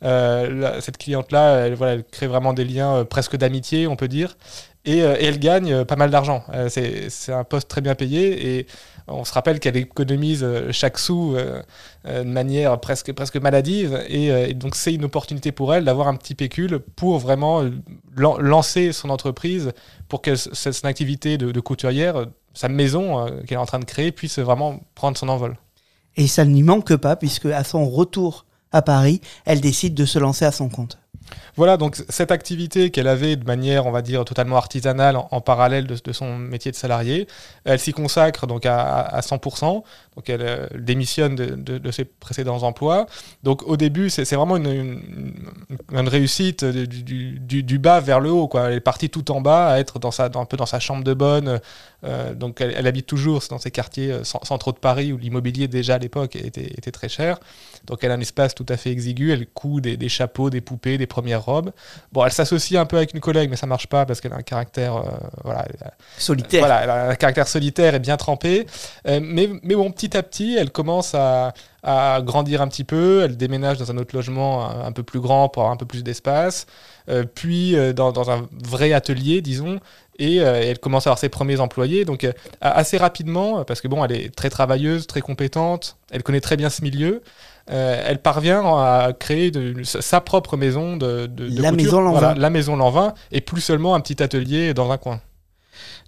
Euh, 0.04 0.80
cette 0.80 0.98
cliente-là, 0.98 1.66
elle, 1.66 1.74
voilà, 1.74 1.94
elle 1.94 2.04
crée 2.04 2.26
vraiment 2.26 2.52
des 2.52 2.64
liens 2.64 2.96
euh, 2.96 3.04
presque 3.04 3.36
d'amitié, 3.36 3.86
on 3.86 3.96
peut 3.96 4.08
dire. 4.08 4.36
Et, 4.84 4.98
et, 4.98 5.00
elle 5.00 5.38
gagne 5.38 5.84
pas 5.84 5.96
mal 5.96 6.10
d'argent. 6.10 6.44
c'est 6.68 7.32
un 7.32 7.44
poste 7.44 7.68
très 7.68 7.80
bien 7.80 7.94
payé. 7.94 8.58
Et 8.58 8.66
on 9.08 9.24
se 9.24 9.32
rappelle 9.32 9.60
qu'elle 9.60 9.76
économise 9.76 10.42
euh, 10.44 10.70
chaque 10.70 10.98
sou 10.98 11.34
euh, 11.34 11.62
euh, 12.06 12.24
de 12.24 12.28
manière 12.28 12.78
presque, 12.80 13.12
presque 13.12 13.36
maladive. 13.36 14.02
Et, 14.08 14.54
donc, 14.54 14.74
c'est 14.74 14.94
une 14.94 15.04
opportunité 15.04 15.52
pour 15.52 15.74
elle 15.74 15.84
d'avoir 15.84 16.08
un 16.08 16.14
petit 16.14 16.34
pécule 16.34 16.78
pour 16.78 17.18
vraiment 17.18 17.62
lancer 18.16 18.92
son 18.92 19.10
entreprise 19.10 19.72
pour 20.08 20.22
que 20.22 20.34
cette, 20.36 20.72
son 20.72 20.86
activité 20.86 21.38
de, 21.38 21.60
couturière, 21.60 22.26
sa 22.54 22.68
maison 22.68 23.26
qu'elle 23.46 23.56
est 23.58 23.60
en 23.60 23.66
train 23.66 23.78
de 23.78 23.84
créer, 23.84 24.12
puisse 24.12 24.38
vraiment 24.38 24.80
prendre 24.94 25.16
son 25.16 25.28
envol. 25.28 25.56
Et 26.16 26.26
ça 26.26 26.44
lui 26.44 26.62
manque 26.62 26.94
pas, 26.96 27.16
puisque 27.16 27.46
à 27.46 27.64
son 27.64 27.88
retour 27.88 28.44
à 28.70 28.82
Paris, 28.82 29.20
elle 29.44 29.60
décide 29.60 29.94
de 29.94 30.04
se 30.04 30.18
lancer 30.18 30.44
à 30.44 30.52
son 30.52 30.68
compte. 30.68 30.98
Voilà, 31.56 31.76
donc 31.76 31.96
cette 32.08 32.30
activité 32.30 32.90
qu'elle 32.90 33.08
avait 33.08 33.36
de 33.36 33.44
manière, 33.44 33.86
on 33.86 33.90
va 33.90 34.02
dire, 34.02 34.24
totalement 34.24 34.56
artisanale 34.56 35.16
en, 35.16 35.40
parallèle 35.40 35.86
de, 35.86 36.12
son 36.12 36.36
métier 36.38 36.70
de 36.70 36.76
salarié, 36.76 37.26
elle 37.64 37.78
s'y 37.78 37.92
consacre 37.92 38.46
donc 38.46 38.66
à, 38.66 39.20
100%. 39.20 39.82
Donc 40.16 40.28
elle, 40.28 40.42
euh, 40.42 40.66
démissionne 40.78 41.36
de, 41.36 41.90
ses 41.90 42.04
précédents 42.04 42.62
emplois. 42.62 43.06
Donc 43.42 43.62
au 43.66 43.76
début, 43.76 44.10
c'est 44.10 44.30
vraiment 44.34 44.56
une, 44.56 45.00
réussite 45.90 46.64
du, 46.64 47.78
bas 47.78 48.00
vers 48.00 48.20
le 48.20 48.30
haut. 48.30 48.46
Quoi. 48.46 48.68
Elle 48.68 48.74
est 48.74 48.80
partie 48.80 49.08
tout 49.08 49.30
en 49.30 49.40
bas, 49.40 49.68
à 49.68 49.78
être 49.78 49.98
dans 49.98 50.10
sa, 50.10 50.26
un 50.34 50.44
peu 50.44 50.56
dans 50.56 50.66
sa 50.66 50.80
chambre 50.80 51.02
de 51.02 51.14
bonne. 51.14 51.60
Euh, 52.04 52.34
donc 52.34 52.60
elle, 52.60 52.86
habite 52.86 53.06
toujours 53.06 53.42
dans 53.48 53.58
ces 53.58 53.70
quartiers 53.70 54.10
euh, 54.10 54.24
centraux 54.24 54.72
de 54.72 54.78
Paris 54.78 55.12
où 55.12 55.18
l'immobilier 55.18 55.68
déjà 55.68 55.94
à 55.94 55.98
l'époque 55.98 56.34
était, 56.34 56.64
était, 56.64 56.90
très 56.90 57.08
cher. 57.08 57.38
Donc 57.86 58.02
elle 58.02 58.10
a 58.10 58.14
un 58.14 58.20
espace 58.20 58.54
tout 58.54 58.66
à 58.68 58.76
fait 58.76 58.90
exigu. 58.90 59.32
Elle 59.32 59.46
coud 59.46 59.84
des, 59.84 59.96
des 59.96 60.08
chapeaux, 60.08 60.50
des 60.50 60.60
poupées, 60.60 60.98
des 60.98 61.06
premières 61.06 61.44
robes. 61.44 61.72
Bon, 62.12 62.24
elle 62.24 62.32
s'associe 62.32 62.78
un 62.78 62.86
peu 62.86 62.96
avec 62.96 63.14
une 63.14 63.20
collègue, 63.20 63.48
mais 63.48 63.56
ça 63.56 63.66
marche 63.66 63.86
pas 63.86 64.04
parce 64.04 64.20
qu'elle 64.20 64.32
a 64.32 64.36
un 64.36 64.42
caractère 64.42 65.02
voilà, 65.42 65.64
solitaire. 66.18 66.60
Voilà, 66.60 66.82
elle 66.82 66.90
a 66.90 67.08
un 67.10 67.14
caractère 67.14 67.48
solitaire 67.48 67.94
et 67.94 67.98
bien 67.98 68.18
trempé. 68.18 68.66
mais, 69.06 69.48
mais 69.62 69.74
bon, 69.74 69.90
petit 70.02 70.16
à 70.16 70.22
petit, 70.22 70.56
elle 70.56 70.70
commence 70.70 71.14
à, 71.14 71.52
grandir 72.22 72.62
un 72.62 72.68
petit 72.68 72.84
peu. 72.84 73.22
Elle 73.22 73.36
déménage 73.36 73.78
dans 73.78 73.90
un 73.90 73.98
autre 73.98 74.14
logement 74.14 74.68
un, 74.68 74.92
peu 74.92 75.02
plus 75.02 75.20
grand 75.20 75.48
pour 75.48 75.62
avoir 75.62 75.72
un 75.72 75.76
peu 75.76 75.86
plus 75.86 76.02
d'espace. 76.02 76.66
Euh, 77.08 77.24
puis 77.24 77.76
euh, 77.76 77.92
dans, 77.92 78.30
un 78.30 78.46
vrai 78.64 78.92
atelier, 78.92 79.42
disons. 79.42 79.78
Et 80.18 80.40
euh, 80.40 80.60
elle 80.62 80.78
commence 80.78 81.06
à 81.06 81.10
avoir 81.10 81.18
ses 81.18 81.28
premiers 81.28 81.60
employés. 81.60 82.04
Donc 82.04 82.26
assez 82.60 82.96
rapidement, 82.96 83.64
parce 83.64 83.80
que 83.80 83.88
bon, 83.88 84.04
elle 84.04 84.12
est 84.12 84.34
très 84.34 84.50
travailleuse, 84.50 85.06
très 85.06 85.20
compétente. 85.20 85.96
Elle 86.10 86.22
connaît 86.22 86.40
très 86.40 86.56
bien 86.56 86.70
ce 86.70 86.82
milieu. 86.82 87.22
elle 87.68 88.18
parvient 88.18 88.62
à 88.64 89.12
créer 89.18 89.52
sa 89.84 90.20
propre 90.20 90.56
maison 90.56 90.96
de, 90.96 91.30
la 91.38 91.72
Maison 91.72 92.00
Lanvin. 92.00 92.34
la 92.34 92.50
maison 92.50 92.76
Lanvin, 92.76 93.14
et 93.30 93.40
plus 93.40 93.60
seulement 93.60 93.94
un 93.94 94.00
petit 94.00 94.22
atelier 94.22 94.74
dans 94.74 94.90
un 94.90 94.98
coin. 94.98 95.20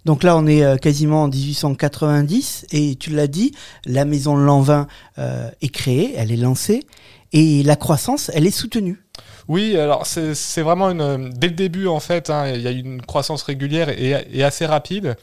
Donc 0.05 0.23
là, 0.23 0.37
on 0.37 0.45
est 0.47 0.63
euh, 0.63 0.77
quasiment 0.77 1.23
en 1.23 1.27
1890 1.27 2.67
et 2.71 2.95
tu 2.95 3.09
l'as 3.11 3.27
dit, 3.27 3.53
la 3.85 4.05
maison 4.05 4.35
Lanvin 4.35 4.87
euh, 5.17 5.49
est 5.61 5.69
créée, 5.69 6.13
elle 6.15 6.31
est 6.31 6.37
lancée 6.37 6.85
et 7.33 7.63
la 7.63 7.75
croissance, 7.75 8.31
elle 8.33 8.45
est 8.45 8.51
soutenue. 8.51 9.01
Oui, 9.47 9.77
alors 9.77 10.05
c'est 10.07 10.61
vraiment 10.61 10.89
une. 10.89 11.29
Dès 11.29 11.49
le 11.49 11.53
début, 11.53 11.87
en 11.87 11.99
fait, 11.99 12.29
hein, 12.29 12.49
il 12.49 12.61
y 12.61 12.67
a 12.67 12.71
une 12.71 13.01
croissance 13.01 13.43
régulière 13.43 13.89
et, 13.89 14.43
assez 14.43 14.65
rapide 14.65 15.15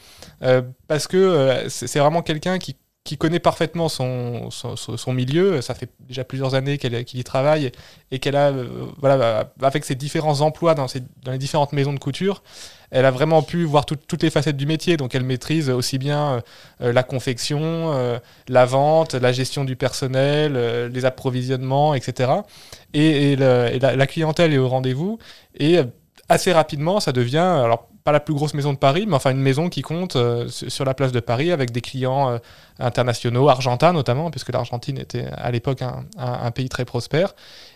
euh, 0.43 0.61
parce 0.87 1.07
que 1.07 1.65
c'est 1.67 1.99
vraiment 1.99 2.21
quelqu'un 2.21 2.57
qui 2.57 2.75
qui 3.03 3.17
connaît 3.17 3.39
parfaitement 3.39 3.89
son, 3.89 4.49
son, 4.49 5.13
milieu. 5.13 5.61
Ça 5.61 5.75
fait 5.75 5.89
déjà 6.07 6.23
plusieurs 6.23 6.55
années 6.55 6.77
qu'elle 6.77 6.93
y 6.95 7.23
travaille 7.23 7.71
et 8.11 8.19
qu'elle 8.19 8.37
a, 8.37 8.53
voilà, 8.97 9.51
avec 9.61 9.83
ses 9.83 9.95
différents 9.95 10.39
emplois 10.39 10.73
dans, 10.73 10.85
dans 11.23 11.31
les 11.33 11.37
différentes 11.37 11.73
maisons 11.73 11.91
de 11.91 11.99
couture, 11.99 12.41
elle 12.93 13.05
a 13.05 13.11
vraiment 13.11 13.41
pu 13.41 13.63
voir 13.65 13.85
toutes 13.87 14.21
les 14.21 14.29
facettes 14.29 14.55
du 14.55 14.67
métier. 14.67 14.97
Donc 14.97 15.15
elle 15.15 15.23
maîtrise 15.23 15.69
aussi 15.71 15.97
bien 15.97 16.43
euh, 16.81 16.93
la 16.93 17.01
confection, 17.01 17.59
euh, 17.91 18.19
la 18.47 18.65
vente, 18.65 19.15
la 19.15 19.31
gestion 19.31 19.65
du 19.65 19.75
personnel, 19.75 20.53
euh, 20.55 20.89
les 20.89 21.03
approvisionnements, 21.03 21.95
etc. 21.95 22.31
Et, 22.93 23.35
la, 23.35 24.07
clientèle 24.07 24.53
est 24.53 24.59
au 24.59 24.69
rendez-vous. 24.69 25.17
Et 25.57 25.79
assez 26.29 26.51
rapidement, 26.51 26.99
ça 26.99 27.11
devient, 27.11 27.37
alors 27.37 27.87
pas 28.03 28.11
la 28.11 28.19
plus 28.19 28.33
grosse 28.33 28.53
maison 28.53 28.73
de 28.73 28.77
Paris, 28.77 29.05
mais 29.07 29.15
enfin 29.15 29.31
une 29.31 29.41
maison 29.41 29.69
qui 29.69 29.81
compte 29.81 30.17
sur 30.49 30.83
la 30.83 30.93
place 30.93 31.13
de 31.13 31.21
Paris 31.21 31.53
avec 31.53 31.71
des 31.71 31.79
clients 31.79 32.37
internationaux, 32.77 33.47
argentins 33.47 33.93
notamment, 33.93 34.29
puisque 34.29 34.51
l'Argentine 34.51 34.97
était 34.97 35.25
à 35.37 35.51
l'époque 35.51 35.81
un, 36.17 36.51
pays 36.51 36.67
très 36.67 36.83
prospère 36.83 37.33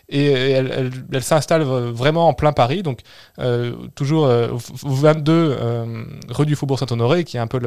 et 0.09 0.31
elle, 0.31 0.91
s'installe 1.21 1.63
vraiment 1.63 2.29
en 2.29 2.33
plein 2.33 2.53
Paris, 2.53 2.81
donc 2.81 3.01
euh, 3.39 3.73
toujours 3.95 4.25
euh, 4.25 4.49
22 4.83 5.31
euh, 5.33 6.03
rue 6.29 6.45
du 6.45 6.55
Faubourg 6.55 6.79
Saint-Honoré, 6.79 7.25
qui 7.25 7.37
est 7.37 7.41
un 7.41 7.47
peu 7.47 7.59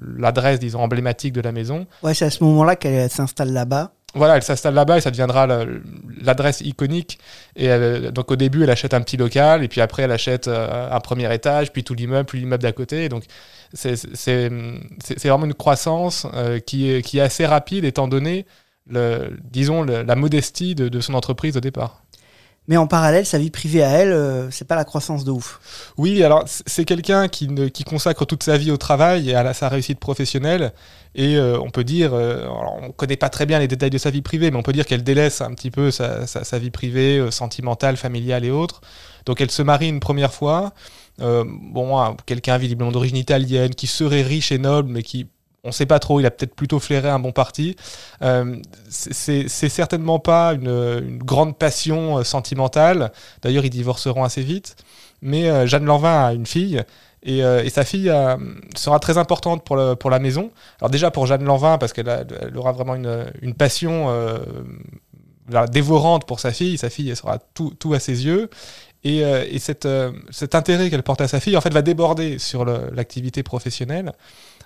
l'adresse, 0.00 0.60
disons, 0.60 0.80
emblématique 0.80 1.32
de 1.32 1.40
la 1.40 1.50
maison. 1.50 1.86
Ouais, 2.02 2.14
c'est 2.14 2.26
à 2.26 2.30
ce 2.30 2.44
moment-là 2.44 2.76
qu'elle 2.76 3.10
s'installe 3.10 3.52
là-bas. 3.52 3.92
Voilà, 4.14 4.36
elle 4.36 4.42
s'installe 4.42 4.74
là-bas 4.74 4.98
et 4.98 5.00
ça 5.00 5.10
deviendra 5.10 5.46
l'adresse 6.22 6.60
iconique. 6.60 7.18
Et 7.56 7.68
donc 8.12 8.30
au 8.30 8.36
début, 8.36 8.62
elle 8.62 8.70
achète 8.70 8.94
un 8.94 9.00
petit 9.00 9.16
local, 9.16 9.62
et 9.64 9.68
puis 9.68 9.80
après, 9.80 10.02
elle 10.04 10.12
achète 10.12 10.48
euh, 10.48 10.90
un 10.90 11.00
premier 11.00 11.32
étage, 11.32 11.72
puis 11.72 11.84
tout 11.84 11.94
l'immeuble, 11.94 12.26
puis 12.26 12.40
l'immeuble 12.40 12.62
d'à 12.62 12.72
côté. 12.72 13.08
donc 13.08 13.24
c'est 13.74 14.48
vraiment 15.28 15.44
une 15.44 15.54
croissance 15.54 16.26
qui, 16.66 16.90
est, 16.90 17.02
qui 17.02 17.18
est 17.18 17.22
assez 17.22 17.44
rapide, 17.44 17.84
étant 17.84 18.08
donné 18.08 18.46
le, 18.88 19.36
disons, 19.44 19.82
la 19.82 20.16
modestie 20.16 20.74
de, 20.74 21.00
son 21.00 21.14
entreprise 21.14 21.56
au 21.56 21.60
départ. 21.60 22.02
Mais 22.68 22.76
en 22.76 22.86
parallèle, 22.86 23.24
sa 23.26 23.38
vie 23.38 23.50
privée 23.50 23.82
à 23.82 23.88
elle, 23.88 24.12
euh, 24.12 24.50
c'est 24.50 24.66
pas 24.68 24.76
la 24.76 24.84
croissance 24.84 25.24
de 25.24 25.30
ouf. 25.30 25.58
Oui, 25.96 26.22
alors 26.22 26.44
c'est 26.46 26.84
quelqu'un 26.84 27.26
qui, 27.26 27.48
qui 27.72 27.82
consacre 27.82 28.24
toute 28.26 28.42
sa 28.42 28.56
vie 28.58 28.70
au 28.70 28.76
travail 28.76 29.30
et 29.30 29.34
à 29.34 29.54
sa 29.54 29.68
réussite 29.68 29.98
professionnelle. 29.98 30.72
Et 31.14 31.36
euh, 31.36 31.58
on 31.60 31.70
peut 31.70 31.82
dire, 31.82 32.12
euh, 32.12 32.42
alors, 32.42 32.78
on 32.82 32.92
connaît 32.92 33.16
pas 33.16 33.30
très 33.30 33.46
bien 33.46 33.58
les 33.58 33.66
détails 33.68 33.90
de 33.90 33.98
sa 33.98 34.10
vie 34.10 34.20
privée, 34.22 34.50
mais 34.50 34.58
on 34.58 34.62
peut 34.62 34.74
dire 34.74 34.84
qu'elle 34.86 35.02
délaisse 35.02 35.40
un 35.40 35.52
petit 35.54 35.70
peu 35.70 35.90
sa, 35.90 36.26
sa- 36.26 36.44
sa 36.44 36.58
vie 36.58 36.70
privée, 36.70 37.18
euh, 37.18 37.30
sentimentale, 37.30 37.96
familiale 37.96 38.44
et 38.44 38.50
autres. 38.50 38.82
Donc 39.24 39.40
elle 39.40 39.50
se 39.50 39.62
marie 39.62 39.88
une 39.88 40.00
première 40.00 40.34
fois. 40.34 40.72
Euh, 41.20 41.44
bon, 41.46 41.98
hein, 41.98 42.16
quelqu'un 42.26 42.58
visiblement 42.58 42.92
d'origine 42.92 43.16
italienne, 43.16 43.74
qui 43.74 43.86
serait 43.86 44.22
riche 44.22 44.52
et 44.52 44.58
noble, 44.58 44.90
mais 44.92 45.02
qui, 45.02 45.26
on 45.64 45.72
sait 45.72 45.86
pas 45.86 45.98
trop, 45.98 46.20
il 46.20 46.26
a 46.26 46.30
peut-être 46.30 46.54
plutôt 46.54 46.78
flairé 46.78 47.08
un 47.08 47.18
bon 47.18 47.32
parti. 47.32 47.76
Euh, 48.22 48.56
c'est- 48.88 49.48
certainement 49.48 50.18
pas 50.18 50.54
une, 50.54 51.18
grande 51.18 51.56
passion 51.56 52.18
euh, 52.18 52.24
sentimentale. 52.24 53.12
D'ailleurs, 53.42 53.64
ils 53.64 53.70
divorceront 53.70 54.24
assez 54.24 54.42
vite. 54.42 54.76
Mais 55.20 55.50
euh, 55.50 55.66
Jeanne 55.66 55.84
Lanvin 55.84 56.26
a 56.26 56.32
une 56.32 56.46
fille. 56.46 56.82
Et, 57.24 57.42
sa 57.68 57.84
fille 57.84 58.10
sera 58.76 59.00
très 59.00 59.18
importante 59.18 59.64
pour, 59.64 59.76
la 59.76 60.18
maison. 60.18 60.50
Alors 60.80 60.88
déjà 60.88 61.10
pour 61.10 61.26
Jeanne 61.26 61.44
Lanvin, 61.44 61.76
parce 61.76 61.92
qu'elle 61.92 62.08
aura 62.56 62.72
vraiment 62.72 62.94
une, 62.94 63.54
passion 63.54 64.06
dévorante 65.68 66.26
pour 66.26 66.38
sa 66.38 66.52
fille. 66.52 66.78
Sa 66.78 66.88
fille, 66.88 67.14
sera 67.16 67.38
tout, 67.54 67.92
à 67.92 67.98
ses 67.98 68.24
yeux. 68.24 68.48
Et, 69.02 69.58
cet 69.58 69.84
intérêt 70.54 70.90
qu'elle 70.90 71.02
porte 71.02 71.20
à 71.20 71.28
sa 71.28 71.40
fille, 71.40 71.56
en 71.56 71.60
fait, 71.60 71.74
va 71.74 71.82
déborder 71.82 72.38
sur 72.38 72.64
l'activité 72.64 73.42
professionnelle. 73.42 74.12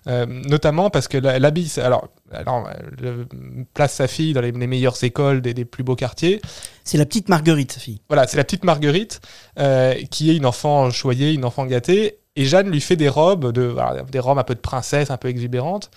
Euh, 0.09 0.27
notamment 0.27 0.91
parce 0.91 1.07
elle 1.13 1.45
habille, 1.45 1.71
alors, 1.77 2.09
alors, 2.33 2.69
elle 2.77 3.07
euh, 3.07 3.25
place 3.73 3.95
sa 3.95 4.09
fille 4.09 4.33
dans 4.33 4.41
les, 4.41 4.51
les 4.51 4.67
meilleures 4.67 5.03
écoles 5.05 5.41
des, 5.43 5.55
des 5.55 5.65
plus 5.65 5.85
beaux 5.85 5.95
quartiers. 5.95 6.41
C'est 6.83 6.99
la 6.99 7.07
petite 7.07 7.29
Marguerite, 7.29 7.73
sa 7.73 7.81
fille. 7.81 8.01
Voilà, 8.09 8.27
c'est 8.27 8.37
la 8.37 8.45
petite 8.45 8.65
Marguerite 8.65 9.21
euh, 9.59 9.95
qui 10.11 10.31
est 10.31 10.37
une 10.37 10.47
enfant 10.47 10.91
choyée, 10.91 11.33
une 11.33 11.45
enfant 11.45 11.67
gâtée. 11.67 12.19
Et 12.35 12.47
Jeanne 12.47 12.71
lui 12.71 12.81
fait 12.81 12.97
des 12.97 13.11
robes, 13.11 13.53
de, 13.53 13.75
des 14.11 14.19
robes 14.19 14.39
un 14.39 14.43
peu 14.45 14.55
de 14.55 14.61
princesse, 14.61 15.11
un 15.11 15.19
peu 15.19 15.29
exubérantes. 15.29 15.91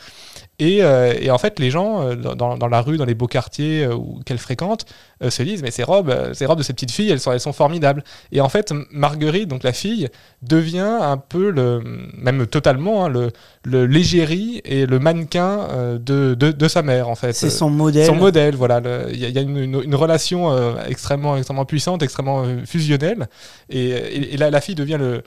Et, 0.60 0.84
euh, 0.84 1.14
et 1.20 1.32
en 1.32 1.38
fait, 1.38 1.60
les 1.60 1.72
gens 1.72 2.02
euh, 2.02 2.16
dans, 2.16 2.58
dans 2.58 2.68
la 2.68 2.82
rue, 2.82 2.98
dans 2.98 3.06
les 3.06 3.14
beaux 3.16 3.28
quartiers 3.28 3.86
euh, 3.86 3.96
qu'elle 4.26 4.38
fréquente, 4.38 4.86
euh, 5.24 5.30
se 5.30 5.44
disent 5.44 5.62
mais 5.64 5.72
ces 5.72 5.84
robes, 5.84 6.14
ces 6.34 6.46
robes 6.46 6.58
de 6.58 6.64
ces 6.64 6.74
petites 6.74 6.92
filles, 6.92 7.10
elles 7.10 7.22
sont, 7.22 7.32
elles 7.32 7.40
sont 7.40 7.54
formidables. 7.54 8.04
Et 8.34 8.42
en 8.42 8.50
fait, 8.50 8.74
Marguerite, 8.92 9.48
donc 9.48 9.64
la 9.64 9.72
fille, 9.72 10.10
devient 10.42 10.98
un 11.02 11.16
peu 11.18 11.52
le, 11.52 11.82
même 12.18 12.46
totalement 12.48 13.06
hein, 13.06 13.10
le, 13.10 13.32
le 13.64 13.86
l'égérie 13.86 14.62
et 14.66 14.86
le 14.86 15.00
mannequin 15.00 15.68
euh, 15.72 15.98
de, 15.98 16.36
de, 16.36 16.52
de 16.52 16.68
sa 16.68 16.82
mère 16.82 17.08
en 17.08 17.16
fait. 17.16 17.32
C'est 17.32 17.50
son 17.50 17.70
modèle. 17.70 18.06
Son 18.06 18.16
modèle, 18.16 18.56
voilà. 18.56 18.82
Il 19.10 19.18
y 19.20 19.24
a, 19.24 19.30
il 19.30 19.36
y 19.36 19.38
a 19.38 19.42
une, 19.42 19.58
une- 19.58 19.82
une 19.84 19.96
relation 19.96 20.78
extrêmement, 20.86 21.38
extrêmement 21.38 21.66
puissante, 21.66 22.04
extrêmement 22.04 22.44
fusionnelle. 22.66 23.28
Et, 23.70 23.88
et- 23.90 24.34
et 24.34 24.38
la, 24.38 24.52
la 24.52 24.60
fille 24.62 24.76
devient 24.76 24.98
le, 25.00 25.24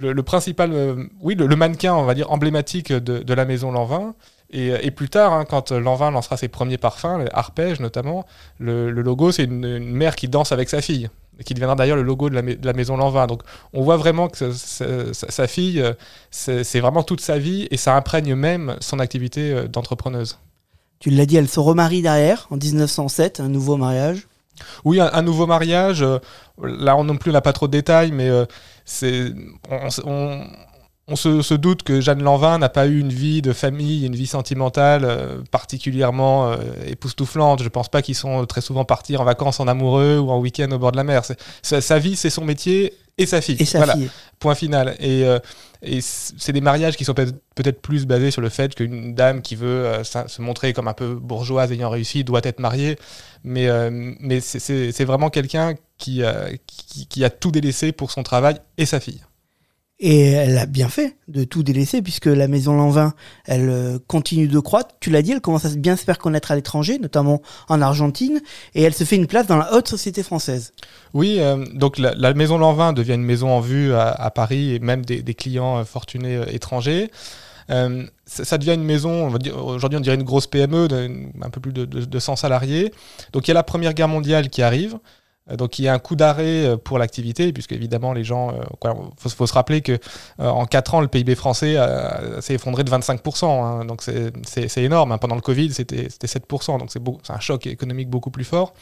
le, 0.00 0.22
principal, 0.22 0.72
euh, 0.72 1.04
oui, 1.20 1.34
le, 1.34 1.54
mannequin, 1.56 1.94
on 1.94 2.04
va 2.04 2.14
dire, 2.14 2.30
emblématique 2.30 2.92
de, 2.92 3.34
la 3.34 3.44
maison 3.44 3.70
Lanvin. 3.70 4.14
Et, 4.52 4.68
et 4.82 4.90
plus 4.90 5.08
tard, 5.08 5.32
hein, 5.32 5.44
quand 5.44 5.70
Lanvin 5.70 6.10
lancera 6.10 6.36
ses 6.36 6.48
premiers 6.48 6.78
parfums, 6.78 7.24
arpège 7.32 7.80
notamment, 7.80 8.26
le, 8.58 8.90
logo, 8.90 9.30
c'est 9.30 9.44
une, 9.44 9.78
mère 9.78 10.16
qui 10.16 10.28
danse 10.28 10.52
avec 10.52 10.68
sa 10.68 10.80
fille, 10.80 11.08
qui 11.44 11.54
deviendra 11.54 11.76
d'ailleurs 11.76 11.96
le 11.96 12.02
logo 12.02 12.30
de 12.30 12.34
la, 12.34 12.72
maison 12.72 12.96
Lanvin. 12.96 13.26
Donc 13.26 13.42
on 13.72 13.82
voit 13.82 13.96
vraiment 13.96 14.28
que 14.28 14.52
sa, 14.52 15.46
fille, 15.46 15.80
euh, 15.80 15.92
c'est 16.30 16.80
vraiment 16.80 17.02
toute 17.02 17.20
sa 17.20 17.38
vie, 17.38 17.68
et 17.70 17.76
ça 17.76 17.94
imprègne 17.94 18.34
même 18.34 18.76
son 18.80 18.98
activité 18.98 19.52
euh, 19.52 19.68
d'entrepreneuse. 19.68 20.38
Tu 20.98 21.10
l'as 21.10 21.26
dit, 21.26 21.36
elle 21.36 21.48
se 21.48 21.60
remarie 21.60 22.02
derrière, 22.02 22.46
en 22.50 22.56
1907, 22.56 23.40
un 23.40 23.48
nouveau 23.48 23.76
mariage. 23.76 24.26
Oui, 24.84 25.00
un, 25.00 25.22
nouveau 25.22 25.46
mariage. 25.46 26.02
euh, 26.02 26.18
là, 26.62 26.96
on 26.96 27.04
non 27.04 27.16
plus, 27.16 27.30
on 27.30 27.34
n'a 27.34 27.40
pas 27.40 27.52
trop 27.52 27.66
de 27.66 27.72
détails, 27.72 28.12
mais 28.12 28.28
euh, 28.28 28.44
c'est, 28.84 29.32
on- 30.04 30.46
on 31.10 31.16
se, 31.16 31.42
se 31.42 31.54
doute 31.54 31.82
que 31.82 32.00
Jeanne 32.00 32.22
Lanvin 32.22 32.58
n'a 32.58 32.68
pas 32.68 32.86
eu 32.86 32.98
une 33.00 33.12
vie 33.12 33.42
de 33.42 33.52
famille, 33.52 34.06
une 34.06 34.14
vie 34.14 34.26
sentimentale 34.28 35.02
euh, 35.04 35.42
particulièrement 35.50 36.50
euh, 36.52 36.56
époustouflante. 36.86 37.62
Je 37.62 37.68
pense 37.68 37.88
pas 37.88 38.00
qu'ils 38.00 38.14
sont 38.14 38.46
très 38.46 38.60
souvent 38.60 38.84
partis 38.84 39.16
en 39.16 39.24
vacances 39.24 39.60
en 39.60 39.66
amoureux 39.68 40.18
ou 40.18 40.30
en 40.30 40.38
week-end 40.38 40.70
au 40.70 40.78
bord 40.78 40.92
de 40.92 40.96
la 40.96 41.04
mer. 41.04 41.22
Sa, 41.62 41.80
sa 41.80 41.98
vie, 41.98 42.16
c'est 42.16 42.30
son 42.30 42.44
métier 42.44 42.94
et 43.18 43.26
sa 43.26 43.40
fille. 43.40 43.56
Et 43.58 43.64
sa 43.64 43.78
Voilà. 43.78 43.94
fille. 43.96 44.10
Point 44.38 44.54
final. 44.54 44.94
Et, 45.00 45.24
euh, 45.24 45.38
et 45.82 46.00
c'est 46.00 46.52
des 46.52 46.60
mariages 46.60 46.96
qui 46.96 47.04
sont 47.04 47.12
peut-être 47.14 47.82
plus 47.82 48.06
basés 48.06 48.30
sur 48.30 48.40
le 48.40 48.48
fait 48.48 48.74
qu'une 48.74 49.14
dame 49.14 49.42
qui 49.42 49.56
veut 49.56 49.90
se 50.04 50.40
montrer 50.40 50.72
comme 50.72 50.88
un 50.88 50.92
peu 50.94 51.14
bourgeoise 51.14 51.72
ayant 51.72 51.90
réussi 51.90 52.24
doit 52.24 52.40
être 52.44 52.60
mariée. 52.60 52.96
Mais, 53.44 53.68
mais 54.20 54.40
c'est- 54.40 55.04
vraiment 55.04 55.28
quelqu'un 55.30 55.74
qui, 55.98 56.22
qui, 56.66 57.06
qui 57.06 57.24
a 57.24 57.30
tout 57.30 57.50
délaissé 57.50 57.92
pour 57.92 58.10
son 58.10 58.22
travail 58.22 58.56
et 58.78 58.86
sa 58.86 59.00
fille. 59.00 59.20
Et 60.02 60.30
elle 60.30 60.56
a 60.56 60.64
bien 60.64 60.88
fait 60.88 61.18
de 61.28 61.44
tout 61.44 61.62
délaisser, 61.62 62.00
puisque 62.00 62.24
la 62.24 62.48
maison 62.48 62.74
Lanvin, 62.74 63.12
elle 63.44 63.68
euh, 63.68 63.98
continue 64.06 64.48
de 64.48 64.58
croître. 64.58 64.94
Tu 64.98 65.10
l'as 65.10 65.20
dit, 65.20 65.32
elle 65.32 65.42
commence 65.42 65.66
à 65.66 65.68
bien 65.76 65.94
se 65.94 66.04
faire 66.04 66.16
connaître 66.16 66.50
à 66.50 66.56
l'étranger, 66.56 66.98
notamment 66.98 67.42
en 67.68 67.82
Argentine, 67.82 68.40
et 68.74 68.82
elle 68.82 68.94
se 68.94 69.04
fait 69.04 69.16
une 69.16 69.26
place 69.26 69.46
dans 69.46 69.58
la 69.58 69.74
haute 69.74 69.88
société 69.88 70.22
française. 70.22 70.72
Oui, 71.12 71.36
euh, 71.38 71.66
donc 71.74 71.98
la, 71.98 72.32
maison 72.32 72.56
Lanvin 72.56 72.94
devient 72.94 73.12
une 73.12 73.24
maison 73.24 73.50
en 73.50 73.60
vue 73.60 73.92
à, 73.92 74.30
Paris 74.34 74.74
et 74.74 74.78
même 74.78 75.04
des, 75.04 75.34
clients 75.34 75.78
euh, 75.78 75.84
fortunés 75.84 76.40
étrangers. 76.50 77.10
Ça, 77.68 78.58
devient 78.58 78.74
une 78.74 78.82
maison, 78.82 79.32
aujourd'hui 79.54 79.96
on 79.96 80.00
dirait 80.00 80.16
une 80.16 80.24
grosse 80.24 80.48
PME, 80.48 80.88
un 81.40 81.50
peu 81.50 81.60
plus 81.60 81.72
de 81.72 82.18
100 82.18 82.36
salariés. 82.36 82.92
Donc 83.32 83.46
il 83.46 83.50
y 83.50 83.52
a 83.52 83.54
la 83.54 83.62
Première 83.62 83.94
Guerre 83.94 84.08
mondiale 84.08 84.48
qui 84.48 84.62
arrive. 84.62 84.98
Euh, 85.50 85.56
Donc 85.56 85.78
il 85.78 85.84
y 85.84 85.88
a 85.88 85.94
un 85.94 85.98
coup 85.98 86.16
d'arrêt 86.16 86.64
euh, 86.66 86.76
pour 86.76 86.98
l'activité, 86.98 87.52
puisque 87.52 87.72
évidemment 87.72 88.12
les 88.12 88.24
gens, 88.24 88.52
il 88.84 88.90
faut, 89.18 89.46
se 89.46 89.52
rappeler 89.52 89.80
que 89.80 89.92
euh, 90.40 90.48
en 90.48 90.66
4 90.66 90.94
ans 90.94 91.00
le 91.00 91.08
PIB 91.08 91.34
français 91.34 91.76
euh, 91.76 92.40
s'est 92.40 92.54
effondré 92.54 92.84
de 92.84 92.90
25%, 92.90 93.46
hein. 93.46 93.84
donc 93.84 94.02
c'est- 94.02 94.32
énorme. 94.78 95.12
hein. 95.12 95.18
Pendant 95.18 95.34
le 95.36 95.40
Covid 95.40 95.72
c'était 95.72 96.08
c'était 96.10 96.26
7%, 96.26 96.78
donc 96.78 96.90
c'est 96.92 97.32
un 97.32 97.40
choc 97.40 97.66
économique 97.66 98.08
beaucoup 98.10 98.30
plus 98.30 98.44
fort. 98.44 98.74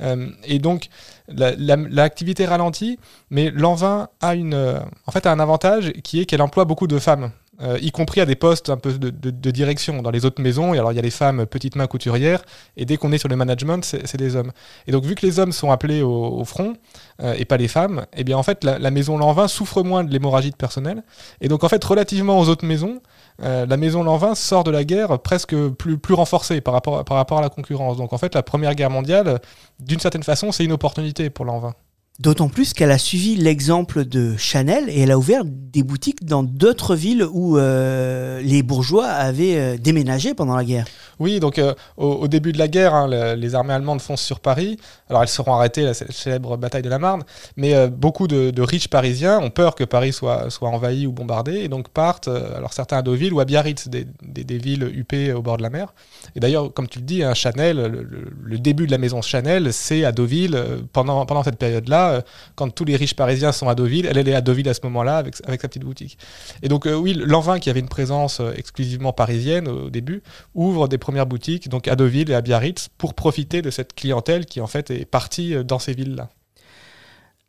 Euh, 0.00 0.28
et 0.44 0.58
donc 0.58 0.88
la- 1.28 1.54
la- 1.56 1.76
l'activité 1.76 2.46
ralentit, 2.46 2.98
mais 3.30 3.50
l'envin 3.50 4.08
a 4.20 4.34
une, 4.34 4.54
euh, 4.54 4.80
en 5.06 5.12
fait 5.12 5.26
a 5.26 5.32
un 5.32 5.38
avantage 5.40 5.92
qui 6.02 6.20
est 6.20 6.24
qu'elle 6.26 6.42
emploie 6.42 6.64
beaucoup 6.64 6.86
de 6.86 6.98
femmes. 6.98 7.30
Euh, 7.60 7.78
y 7.82 7.90
compris 7.90 8.22
à 8.22 8.26
des 8.26 8.34
postes 8.34 8.70
un 8.70 8.78
peu 8.78 8.98
de, 8.98 9.50
direction 9.50 10.00
dans 10.00 10.10
les 10.10 10.24
autres 10.24 10.40
maisons. 10.42 10.72
Et 10.72 10.78
alors 10.78 10.92
il 10.92 10.96
y 10.96 10.98
a 10.98 11.02
les 11.02 11.10
femmes 11.10 11.44
petites 11.44 11.76
mains 11.76 11.86
couturières, 11.86 12.42
et 12.76 12.86
dès 12.86 12.96
qu'on 12.96 13.12
est 13.12 13.18
sur 13.18 13.28
le 13.28 13.36
management, 13.36 13.84
c'est 13.84 14.16
des 14.16 14.36
hommes. 14.36 14.52
Et 14.86 14.92
donc 14.92 15.04
vu 15.04 15.14
que 15.14 15.24
les 15.26 15.38
hommes 15.38 15.52
sont 15.52 15.70
appelés 15.70 16.02
au, 16.02 16.44
front 16.44 16.74
euh, 17.22 17.34
et 17.38 17.44
pas 17.44 17.58
les 17.58 17.68
femmes, 17.68 18.06
et 18.16 18.24
bien 18.24 18.38
en 18.38 18.42
fait 18.42 18.64
la, 18.64 18.90
maison 18.90 19.18
Lanvin 19.18 19.48
souffre 19.48 19.82
moins 19.82 20.02
de 20.02 20.10
l'hémorragie 20.10 20.50
de 20.50 20.56
personnel. 20.56 21.02
Et 21.40 21.48
donc 21.48 21.62
en 21.62 21.68
fait 21.68 21.82
relativement 21.84 22.38
aux 22.38 22.48
autres 22.48 22.64
maisons, 22.64 23.00
euh, 23.42 23.66
la 23.66 23.76
maison 23.76 24.02
Lanvin 24.02 24.34
sort 24.34 24.64
de 24.64 24.70
la 24.70 24.84
guerre 24.84 25.18
presque 25.18 25.54
plus, 25.54 25.98
plus 25.98 26.14
renforcée 26.14 26.60
par 26.60 26.72
rapport, 26.74 27.04
par 27.04 27.16
rapport 27.18 27.38
à 27.38 27.42
la 27.42 27.50
concurrence. 27.50 27.98
Donc 27.98 28.12
en 28.14 28.18
fait 28.18 28.34
la 28.34 28.42
première 28.42 28.74
guerre 28.74 28.90
mondiale, 28.90 29.40
d'une 29.78 30.00
certaine 30.00 30.22
façon, 30.22 30.52
c'est 30.52 30.64
une 30.64 30.72
opportunité 30.72 31.28
pour 31.28 31.44
Lanvin. 31.44 31.74
D'autant 32.22 32.48
plus 32.48 32.72
qu'elle 32.72 32.92
a 32.92 32.98
suivi 32.98 33.34
l'exemple 33.34 34.04
de 34.04 34.36
Chanel 34.36 34.84
et 34.88 35.00
elle 35.00 35.10
a 35.10 35.18
ouvert 35.18 35.42
des 35.44 35.82
boutiques 35.82 36.24
dans 36.24 36.44
d'autres 36.44 36.94
villes 36.94 37.26
où 37.32 37.58
euh, 37.58 38.40
les 38.42 38.62
bourgeois 38.62 39.06
avaient 39.06 39.56
euh, 39.58 39.76
déménagé 39.76 40.32
pendant 40.32 40.54
la 40.54 40.62
guerre. 40.64 40.84
Oui, 41.18 41.40
donc 41.40 41.58
euh, 41.58 41.74
au, 41.96 42.28
début 42.28 42.52
de 42.52 42.58
la 42.58 42.68
guerre, 42.68 42.94
hein, 42.94 43.08
le- 43.08 43.34
les 43.34 43.56
armées 43.56 43.72
allemandes 43.74 44.00
foncent 44.00 44.22
sur 44.22 44.38
Paris. 44.38 44.76
Alors 45.08 45.22
elles 45.22 45.28
seront 45.28 45.52
arrêtées, 45.54 45.82
la 45.82 45.94
cé- 45.94 46.06
célèbre 46.10 46.56
bataille 46.56 46.82
de 46.82 46.88
la 46.88 47.00
Marne, 47.00 47.24
mais 47.56 47.88
beaucoup 47.88 48.28
de, 48.28 48.52
riches 48.62 48.88
Parisiens 48.88 49.40
ont 49.40 49.50
peur 49.50 49.74
que 49.74 49.82
Paris 49.82 50.12
soit, 50.12 50.48
soit 50.50 50.68
envahi 50.68 51.08
ou 51.08 51.12
bombardé, 51.12 51.54
et 51.54 51.68
donc 51.68 51.88
partent, 51.88 52.28
alors 52.28 52.72
certains 52.72 52.98
à 52.98 53.02
Deauville 53.02 53.32
ou 53.32 53.40
à 53.40 53.44
Biarritz, 53.44 53.88
des, 53.88 54.06
des- 54.22 54.58
villes 54.58 54.84
huppées 54.94 55.32
au 55.32 55.42
bord 55.42 55.56
de 55.56 55.62
la 55.62 55.70
mer. 55.70 55.92
Et 56.36 56.40
d'ailleurs, 56.40 56.72
comme 56.72 56.86
tu 56.88 57.00
le 57.00 57.04
dis, 57.04 57.24
hein, 57.24 57.34
Chanel, 57.34 57.78
le, 57.78 58.06
le- 58.44 58.58
début 58.58 58.86
de 58.86 58.92
la 58.92 58.98
maison 58.98 59.22
Chanel, 59.22 59.72
c'est 59.72 60.04
à 60.04 60.12
Deauville, 60.12 60.56
pendant, 60.92 61.26
pendant 61.26 61.42
cette 61.42 61.58
période-là, 61.58 62.11
euh, 62.12 62.20
quand 62.54 62.70
tous 62.70 62.84
les 62.84 62.96
riches 62.96 63.14
Parisiens 63.14 63.52
sont 63.52 63.68
à 63.68 63.74
Deauville, 63.74 64.06
elle, 64.06 64.18
elle 64.18 64.28
est 64.28 64.34
à 64.34 64.40
Deauville 64.40 64.68
à 64.68 64.74
ce 64.74 64.80
moment-là 64.84 65.16
avec, 65.16 65.36
sa 65.36 65.68
petite 65.68 65.84
boutique. 65.84 66.18
Et 66.62 66.68
donc 66.68 66.86
euh, 66.86 66.94
oui, 66.94 67.14
Lanvin, 67.14 67.58
qui 67.58 67.70
avait 67.70 67.80
une 67.80 67.88
présence 67.88 68.40
euh, 68.40 68.52
exclusivement 68.56 69.12
parisienne 69.12 69.68
au 69.68 69.90
début, 69.90 70.22
ouvre 70.54 70.88
des 70.88 70.98
premières 70.98 71.26
boutiques 71.26 71.68
donc 71.68 71.88
à 71.88 71.96
Deauville 71.96 72.30
et 72.30 72.34
à 72.34 72.40
Biarritz 72.40 72.88
pour 72.98 73.14
profiter 73.14 73.62
de 73.62 73.70
cette 73.70 73.94
clientèle 73.94 74.46
qui 74.46 74.60
en 74.60 74.66
fait 74.66 74.90
est 74.90 75.04
partie 75.04 75.54
dans 75.64 75.78
ces 75.78 75.94
villes-là. 75.94 76.28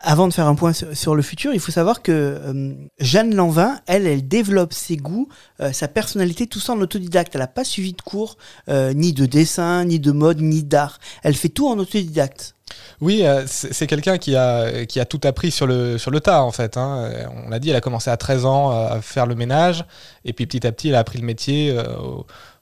Avant 0.06 0.28
de 0.28 0.34
faire 0.34 0.48
un 0.48 0.56
point 0.56 0.74
sur, 0.74 1.16
le 1.16 1.22
futur, 1.22 1.54
il 1.54 1.62
faut 1.62 1.72
savoir 1.72 2.02
que 2.02 2.12
euh, 2.12 2.74
Jeanne 3.00 3.34
Lanvin, 3.34 3.80
elle, 3.88 4.06
elle 4.06 4.28
développe 4.28 4.74
ses 4.74 4.98
goûts, 4.98 5.30
euh, 5.62 5.72
sa 5.72 5.88
personnalité, 5.88 6.46
tout 6.46 6.60
ça 6.60 6.74
en 6.74 6.82
autodidacte. 6.82 7.34
Elle 7.36 7.40
n'a 7.40 7.48
pas 7.48 7.64
suivi 7.64 7.94
de 7.94 8.02
cours, 8.02 8.38
euh, 8.68 8.92
ni 8.92 9.14
de 9.14 9.26
dessin, 9.26 9.86
ni 9.86 10.02
de 10.02 10.12
mode, 10.12 10.42
ni 10.42 10.62
d'art. 10.62 11.00
Elle 11.24 11.36
fait 11.36 11.48
tout 11.48 11.70
en 11.70 11.80
autodidacte. 11.80 12.56
Oui, 13.00 13.24
c'est 13.46 13.88
quelqu'un 13.88 14.18
qui 14.18 14.36
a, 14.36 14.86
qui 14.86 15.00
a 15.00 15.06
tout 15.06 15.22
appris 15.24 15.52
sur 15.52 15.68
le, 15.68 15.98
sur 15.98 16.12
le 16.12 16.20
tas, 16.20 16.44
en 16.44 16.52
fait. 16.52 16.76
hein. 16.76 17.10
On 17.46 17.50
l'a 17.50 17.60
dit, 17.60 17.70
elle 17.70 17.76
a 17.76 17.82
commencé 17.82 18.10
à 18.10 18.18
13 18.18 18.46
ans 18.46 18.72
à 18.72 19.00
faire 19.02 19.26
le 19.26 19.36
ménage, 19.36 19.86
et 20.26 20.34
puis 20.34 20.48
petit 20.48 20.66
à 20.66 20.72
petit, 20.72 20.90
elle 20.90 20.96
a 20.96 21.00
appris 21.00 21.20
le 21.20 21.26
métier 21.26 21.78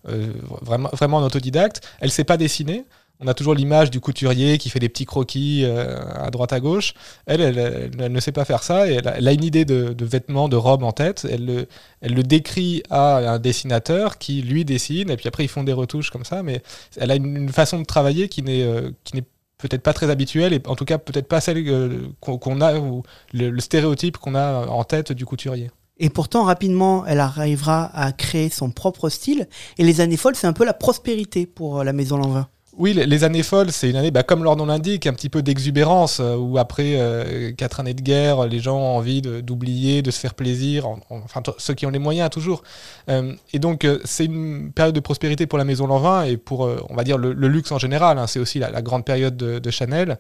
vraiment, 0.03 0.89
vraiment 0.91 1.17
en 1.17 1.23
autodidacte. 1.23 1.81
Elle 2.01 2.11
sait 2.11 2.25
pas 2.25 2.35
dessiner. 2.37 2.85
On 3.21 3.27
a 3.27 3.33
toujours 3.33 3.53
l'image 3.53 3.91
du 3.91 3.99
couturier 3.99 4.57
qui 4.57 4.69
fait 4.69 4.79
des 4.79 4.89
petits 4.89 5.05
croquis 5.05 5.63
euh, 5.63 5.95
à 6.15 6.31
droite 6.31 6.53
à 6.53 6.59
gauche. 6.59 6.93
Elle, 7.27 7.41
elle, 7.41 7.91
elle, 7.99 8.11
ne 8.11 8.19
sait 8.19 8.31
pas 8.31 8.45
faire 8.45 8.63
ça. 8.63 8.89
Et 8.89 8.95
elle, 8.95 9.27
a, 9.27 9.31
une 9.31 9.43
idée 9.43 9.63
de, 9.63 9.95
vêtements, 10.03 10.49
de 10.49 10.55
robes 10.55 10.83
en 10.83 10.91
tête. 10.91 11.27
Elle 11.29 11.45
le, 11.45 11.67
elle 12.01 12.15
le 12.15 12.23
décrit 12.23 12.81
à 12.89 13.17
un 13.17 13.39
dessinateur 13.39 14.17
qui 14.17 14.41
lui 14.41 14.65
dessine. 14.65 15.11
Et 15.11 15.17
puis 15.17 15.27
après, 15.27 15.43
ils 15.43 15.49
font 15.49 15.63
des 15.63 15.73
retouches 15.73 16.09
comme 16.09 16.25
ça. 16.25 16.41
Mais 16.41 16.63
elle 16.97 17.11
a 17.11 17.15
une, 17.15 17.49
façon 17.49 17.79
de 17.79 17.85
travailler 17.85 18.27
qui 18.27 18.41
n'est 18.41 18.63
euh, 18.63 18.91
qui 19.03 19.15
n'est 19.15 19.25
peut-être 19.59 19.83
pas 19.83 19.93
très 19.93 20.09
habituelle 20.09 20.53
et 20.53 20.61
en 20.65 20.75
tout 20.75 20.85
cas 20.85 20.97
peut-être 20.97 21.27
pas 21.27 21.39
celle 21.39 21.57
euh, 21.67 22.07
qu'on 22.19 22.61
a 22.61 22.79
ou 22.79 23.03
le, 23.33 23.51
le 23.51 23.61
stéréotype 23.61 24.17
qu'on 24.17 24.33
a 24.33 24.65
en 24.65 24.83
tête 24.83 25.11
du 25.11 25.25
couturier. 25.25 25.69
Et 25.99 26.09
pourtant, 26.09 26.43
rapidement, 26.45 27.05
elle 27.05 27.19
arrivera 27.19 27.85
à 27.93 28.11
créer 28.11 28.49
son 28.49 28.71
propre 28.71 29.09
style. 29.09 29.47
Et 29.77 29.83
les 29.83 30.01
années 30.01 30.17
folles, 30.17 30.35
c'est 30.35 30.47
un 30.47 30.53
peu 30.53 30.65
la 30.65 30.73
prospérité 30.73 31.45
pour 31.45 31.83
la 31.83 31.93
maison 31.93 32.17
Lanvin. 32.17 32.47
Oui, 32.77 32.93
les 32.93 33.23
années 33.25 33.43
folles, 33.43 33.69
c'est 33.71 33.89
une 33.89 33.97
année, 33.97 34.11
bah, 34.11 34.23
comme 34.23 34.45
leur 34.45 34.55
nom 34.55 34.65
l'indique, 34.65 35.05
un 35.05 35.11
petit 35.11 35.27
peu 35.27 35.41
d'exubérance, 35.41 36.21
euh, 36.21 36.37
où 36.37 36.57
après 36.57 36.93
euh, 36.95 37.51
quatre 37.51 37.81
années 37.81 37.93
de 37.93 38.01
guerre, 38.01 38.47
les 38.47 38.59
gens 38.59 38.77
ont 38.77 38.95
envie 38.95 39.21
d'oublier, 39.21 40.01
de, 40.01 40.09
se 40.09 40.17
faire 40.17 40.33
plaisir, 40.33 40.87
enfin 41.09 41.41
ceux 41.57 41.73
qui 41.73 41.85
ont 41.85 41.89
les 41.89 41.99
moyens 41.99 42.29
toujours. 42.29 42.63
Euh, 43.09 43.33
et 43.51 43.59
donc 43.59 43.85
c'est 44.05 44.23
une 44.23 44.71
période 44.71 44.95
de 44.95 45.01
prospérité 45.01 45.47
pour 45.47 45.57
la 45.57 45.65
maison 45.65 45.85
Lanvin 45.85 46.23
et 46.23 46.37
pour, 46.37 46.61
on 46.89 46.95
va 46.95 47.03
dire, 47.03 47.17
le, 47.17 47.33
luxe 47.33 47.73
en 47.73 47.77
général. 47.77 48.17
Hein. 48.17 48.27
c'est 48.27 48.39
aussi 48.39 48.59
la, 48.59 48.81
grande 48.81 49.03
période 49.03 49.35
de, 49.35 49.69
Chanel. 49.69 50.17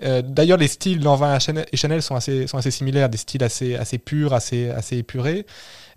D'ailleurs, 0.00 0.58
les 0.58 0.68
styles 0.68 1.02
Lanvin 1.02 1.38
et 1.38 1.76
Chanel 1.76 2.02
sont 2.02 2.14
assez, 2.14 2.46
sont 2.46 2.58
assez 2.58 2.70
similaires, 2.70 3.08
des 3.08 3.18
styles 3.18 3.44
assez, 3.44 3.76
assez 3.76 3.98
purs, 3.98 4.32
assez, 4.32 4.70
assez 4.70 4.98
épurés. 4.98 5.46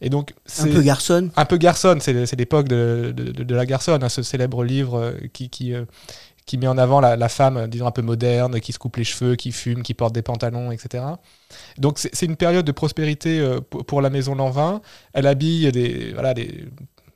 Et 0.01 0.09
donc, 0.09 0.33
un 0.59 0.67
peu 0.67 0.81
garçon. 0.81 1.29
Un 1.35 1.45
peu 1.45 1.57
garçon, 1.57 1.97
c'est 1.99 2.35
l'époque 2.35 2.67
de, 2.67 3.13
de, 3.15 3.55
la 3.55 3.65
garçonne, 3.65 4.03
hein, 4.03 4.09
ce 4.09 4.21
célèbre 4.23 4.63
livre 4.63 4.99
euh, 4.99 5.11
qui, 5.31 5.49
qui, 5.49 5.73
euh, 5.73 5.85
qui, 6.45 6.57
met 6.57 6.67
en 6.67 6.77
avant 6.77 6.99
la, 6.99 7.29
femme, 7.29 7.67
disons, 7.67 7.87
un 7.87 7.91
peu 7.91 8.01
moderne, 8.01 8.59
qui 8.59 8.71
se 8.71 8.79
coupe 8.79 8.97
les 8.97 9.03
cheveux, 9.03 9.35
qui 9.35 9.51
fume, 9.51 9.83
qui 9.83 9.93
porte 9.93 10.13
des 10.13 10.21
pantalons, 10.21 10.71
etc. 10.71 11.03
Donc 11.77 11.97
c'est 11.97 12.25
une 12.25 12.35
période 12.35 12.65
de 12.65 12.71
prospérité 12.71 13.39
euh, 13.39 13.59
pour 13.61 14.01
la 14.01 14.09
maison 14.09 14.35
Lanvin. 14.35 14.81
Elle 15.13 15.27
habille 15.27 15.71
des, 15.71 16.11
voilà, 16.13 16.33
des 16.33 16.65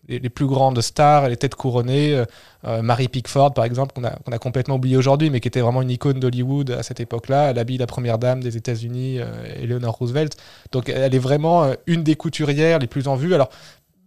les, 0.09 0.29
plus 0.29 0.47
grandes 0.47 0.81
stars, 0.81 1.29
les 1.29 1.37
têtes 1.37 1.55
couronnées. 1.55 2.13
Euh, 2.13 2.25
euh, 2.67 2.81
Mary 2.81 3.07
Pickford, 3.07 3.53
par 3.53 3.63
exemple, 3.63 3.93
qu'on 3.93 4.03
a, 4.03 4.17
a 4.31 4.37
complètement 4.37 4.75
oublié 4.75 4.97
aujourd'hui, 4.97 5.29
mais 5.29 5.39
qui 5.39 5.47
était 5.47 5.61
vraiment 5.61 5.81
une 5.81 5.91
icône 5.91 6.19
d'Hollywood 6.19 6.71
à 6.71 6.83
cette 6.83 6.99
époque-là. 6.99 7.51
Elle 7.51 7.59
habille 7.59 7.77
la 7.77 7.87
première 7.87 8.17
dame 8.17 8.41
des 8.41 8.57
États-Unis, 8.57 9.19
euh, 9.19 9.61
Eleanor 9.61 9.95
Roosevelt. 9.95 10.35
Donc 10.73 10.89
elle 10.89 11.15
est 11.15 11.19
vraiment 11.19 11.71
une 11.87 12.03
des 12.03 12.15
couturières 12.15 12.79
les 12.79 12.87
plus 12.87 13.07
en 13.07 13.15
vue. 13.15 13.33
Alors 13.33 13.49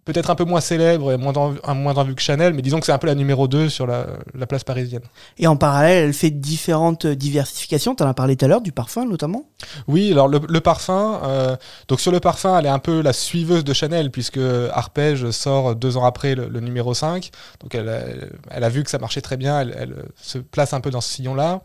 peut-être 0.04 0.30
un 0.30 0.34
peu 0.34 0.44
moins 0.44 0.60
célèbre 0.60 1.12
et 1.12 1.16
moins 1.16 1.32
en, 1.34 1.74
moins 1.74 1.94
en 1.94 2.04
vue 2.04 2.14
que 2.14 2.22
Chanel, 2.22 2.54
mais 2.54 2.62
disons 2.62 2.80
que 2.80 2.86
c'est 2.86 2.92
un 2.92 2.98
peu 2.98 3.06
la 3.06 3.14
numéro 3.14 3.46
2 3.46 3.68
sur 3.68 3.86
la, 3.86 4.06
place 4.48 4.64
parisienne. 4.64 5.02
Et 5.38 5.46
en 5.46 5.56
parallèle, 5.56 6.06
elle 6.06 6.12
fait 6.12 6.30
différentes 6.30 7.06
diversifications. 7.06 7.94
Tu 7.94 8.02
en 8.02 8.08
as 8.08 8.14
parlé 8.14 8.36
tout 8.36 8.44
à 8.44 8.48
l'heure, 8.48 8.60
du 8.60 8.72
parfum 8.72 9.04
notamment 9.04 9.44
Oui, 9.86 10.10
alors 10.10 10.28
le, 10.28 10.60
parfum, 10.60 11.20
euh, 11.24 11.56
donc 11.88 12.00
sur 12.00 12.10
le 12.10 12.20
parfum, 12.20 12.58
elle 12.58 12.66
est 12.66 12.70
un 12.70 12.80
peu 12.80 13.00
la 13.00 13.12
suiveuse 13.12 13.64
de 13.64 13.72
Chanel, 13.72 14.10
puisque 14.10 14.40
Arpège 14.72 15.30
sort 15.30 15.76
deux 15.76 15.96
ans 15.96 16.04
après 16.04 16.34
le, 16.34 16.60
numéro 16.60 16.94
5. 16.94 17.30
Donc 17.60 17.74
elle, 17.74 18.30
elle, 18.50 18.64
a 18.64 18.68
vu 18.68 18.82
que 18.82 18.90
ça 18.90 18.98
marchait 18.98 19.20
très 19.20 19.36
bien, 19.36 19.60
elle, 19.60 19.74
elle 19.78 19.94
se 20.20 20.38
place 20.38 20.72
un 20.72 20.80
peu 20.80 20.90
dans 20.90 21.00
ce 21.00 21.12
sillon-là. 21.12 21.62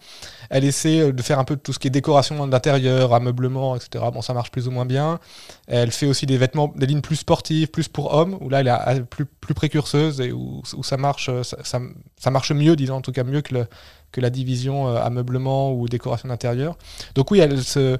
Elle 0.49 0.63
essaie 0.63 1.11
de 1.11 1.21
faire 1.21 1.39
un 1.39 1.43
peu 1.43 1.55
tout 1.55 1.73
ce 1.73 1.79
qui 1.79 1.87
est 1.87 1.91
décoration 1.91 2.47
d'intérieur, 2.47 3.13
ameublement, 3.13 3.75
etc. 3.75 4.05
Bon, 4.13 4.21
ça 4.21 4.33
marche 4.33 4.51
plus 4.51 4.67
ou 4.67 4.71
moins 4.71 4.85
bien. 4.85 5.19
Elle 5.67 5.91
fait 5.91 6.05
aussi 6.05 6.25
des 6.25 6.37
vêtements, 6.37 6.73
des 6.75 6.85
lignes 6.85 7.01
plus 7.01 7.17
sportives, 7.17 7.67
plus 7.67 7.87
pour 7.87 8.13
hommes, 8.13 8.26
où 8.41 8.49
là, 8.49 8.59
elle 8.87 8.97
est 8.97 9.01
plus, 9.03 9.25
plus 9.25 9.53
précurseuse 9.53 10.21
et 10.21 10.31
où, 10.31 10.61
ça, 10.83 10.97
marche, 10.97 11.29
ça, 11.43 11.57
ça, 11.63 12.31
marche 12.31 12.51
mieux, 12.51 12.75
disons, 12.75 12.95
en 12.95 13.01
tout 13.01 13.11
cas 13.11 13.23
mieux 13.23 13.41
que, 13.41 13.53
le, 13.53 13.65
que 14.11 14.21
la 14.21 14.29
division 14.29 14.87
euh, 14.87 15.01
ameublement 15.01 15.73
ou 15.73 15.87
décoration 15.87 16.29
d'intérieur. 16.29 16.77
Donc 17.15 17.31
oui, 17.31 17.39
elle, 17.39 17.63
se, 17.63 17.97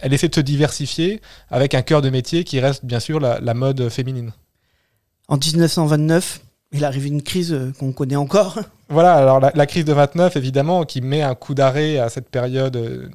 elle 0.00 0.12
essaie 0.12 0.28
de 0.28 0.34
se 0.34 0.40
diversifier 0.40 1.20
avec 1.50 1.74
un 1.74 1.82
cœur 1.82 2.02
de 2.02 2.10
métier 2.10 2.44
qui 2.44 2.60
reste 2.60 2.84
bien 2.84 3.00
sûr 3.00 3.20
la, 3.20 3.40
la 3.40 3.54
mode 3.54 3.88
féminine. 3.88 4.32
En 5.28 5.36
1929, 5.36 6.40
il 6.74 6.84
arrive 6.84 7.06
une 7.06 7.22
crise 7.22 7.52
euh, 7.52 7.72
qu'on 7.78 7.92
connaît 7.92 8.16
encore. 8.16 8.58
Voilà, 8.90 9.14
alors 9.14 9.40
la, 9.40 9.66
crise 9.66 9.86
de 9.86 9.94
29, 9.94 10.36
évidemment, 10.36 10.84
qui 10.84 11.00
met 11.00 11.22
un 11.22 11.34
coup 11.34 11.54
d'arrêt 11.54 11.98
à 11.98 12.10
cette 12.10 12.28
période 12.28 12.76
euh, 12.76 13.08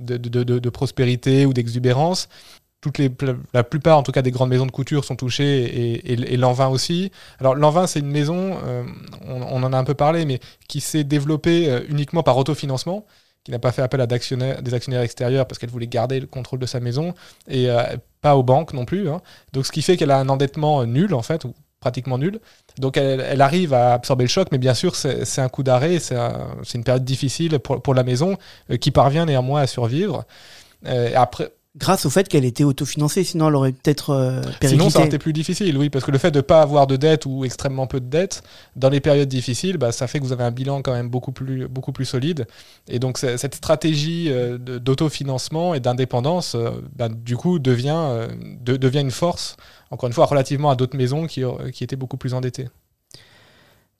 de, 0.00 0.16
de, 0.16 0.70
prospérité 0.70 1.44
ou 1.44 1.52
d'exubérance. 1.52 2.26
Toutes 2.82 2.98
les, 2.98 3.10
la 3.54 3.64
plupart, 3.64 3.96
en 3.96 4.02
tout 4.02 4.12
cas, 4.12 4.20
des 4.20 4.30
grandes 4.30 4.50
maisons 4.50 4.66
de 4.66 4.70
couture 4.70 5.04
sont 5.04 5.16
touchées 5.16 5.64
et, 5.64 6.12
et, 6.12 6.36
l'Envin 6.36 6.68
aussi. 6.68 7.10
Alors, 7.38 7.54
l'Envin, 7.54 7.86
c'est 7.86 8.00
une 8.00 8.10
maison, 8.10 8.58
euh, 8.64 8.84
on, 9.26 9.62
en 9.62 9.72
a 9.72 9.78
un 9.78 9.84
peu 9.84 9.94
parlé, 9.94 10.26
mais 10.26 10.40
qui 10.68 10.80
s'est 10.80 11.04
développée 11.04 11.84
uniquement 11.88 12.22
par 12.22 12.36
autofinancement 12.36 13.06
qui 13.44 13.50
n'a 13.50 13.58
pas 13.58 13.72
fait 13.72 13.82
appel 13.82 14.00
à 14.00 14.06
des 14.06 14.74
actionnaires 14.74 15.00
extérieurs 15.00 15.46
parce 15.46 15.58
qu'elle 15.58 15.70
voulait 15.70 15.88
garder 15.88 16.20
le 16.20 16.28
contrôle 16.28 16.60
de 16.60 16.66
sa 16.66 16.78
maison 16.78 17.12
et 17.48 17.68
pas 18.20 18.36
aux 18.36 18.44
banques 18.44 18.72
non 18.72 18.84
plus. 18.84 19.08
Hein. 19.08 19.20
Donc 19.52 19.66
ce 19.66 19.72
qui 19.72 19.82
fait 19.82 19.96
qu'elle 19.96 20.12
a 20.12 20.18
un 20.18 20.28
endettement 20.28 20.86
nul 20.86 21.12
en 21.12 21.22
fait, 21.22 21.44
ou 21.44 21.52
pratiquement 21.82 22.16
nulle. 22.16 22.40
Donc 22.78 22.96
elle, 22.96 23.42
arrive 23.42 23.74
à 23.74 23.92
absorber 23.92 24.24
le 24.24 24.28
choc, 24.28 24.48
mais 24.52 24.58
bien 24.58 24.72
sûr 24.72 24.96
c'est 24.96 25.40
un 25.40 25.48
coup 25.50 25.62
d'arrêt, 25.62 25.98
c'est 25.98 26.16
une 26.74 26.84
période 26.84 27.04
difficile 27.04 27.58
pour, 27.58 27.82
pour 27.82 27.92
la 27.92 28.04
maison 28.04 28.38
euh, 28.70 28.78
qui 28.78 28.90
parvient 28.90 29.26
néanmoins 29.26 29.60
à 29.60 29.66
survivre. 29.66 30.24
Euh, 30.86 31.10
après, 31.14 31.50
grâce 31.76 32.04
au 32.04 32.10
fait 32.10 32.28
qu'elle 32.28 32.44
était 32.44 32.64
autofinancée, 32.64 33.24
sinon 33.24 33.48
elle 33.48 33.54
aurait 33.54 33.72
peut-être 33.72 34.10
euh, 34.10 34.42
Sinon, 34.62 34.90
ça 34.90 34.98
aurait 34.98 35.08
été 35.08 35.18
plus 35.18 35.32
difficile, 35.32 35.76
oui, 35.78 35.88
parce 35.88 36.04
que 36.04 36.10
le 36.10 36.18
fait 36.18 36.30
de 36.30 36.38
ne 36.38 36.42
pas 36.42 36.60
avoir 36.60 36.86
de 36.86 36.96
dette 36.96 37.24
ou 37.24 37.44
extrêmement 37.44 37.86
peu 37.86 38.00
de 38.00 38.06
dette, 38.06 38.42
dans 38.76 38.90
les 38.90 39.00
périodes 39.00 39.28
difficiles, 39.28 39.78
bah, 39.78 39.92
ça 39.92 40.06
fait 40.06 40.18
que 40.18 40.24
vous 40.24 40.32
avez 40.32 40.44
un 40.44 40.50
bilan 40.50 40.82
quand 40.82 40.92
même 40.92 41.08
beaucoup 41.08 41.32
plus, 41.32 41.68
beaucoup 41.68 41.92
plus 41.92 42.04
solide. 42.04 42.46
Et 42.88 42.98
donc, 42.98 43.18
cette 43.18 43.54
stratégie 43.54 44.26
euh, 44.30 44.58
d'autofinancement 44.58 45.74
et 45.74 45.80
d'indépendance, 45.80 46.54
euh, 46.54 46.70
bah, 46.94 47.08
du 47.08 47.36
coup, 47.36 47.58
devient, 47.58 47.96
euh, 47.96 48.28
devient 48.60 49.00
une 49.00 49.10
force, 49.10 49.56
encore 49.90 50.08
une 50.08 50.14
fois, 50.14 50.26
relativement 50.26 50.70
à 50.70 50.76
d'autres 50.76 50.96
maisons 50.96 51.26
qui, 51.26 51.42
qui 51.72 51.84
étaient 51.84 51.96
beaucoup 51.96 52.18
plus 52.18 52.34
endettées. 52.34 52.68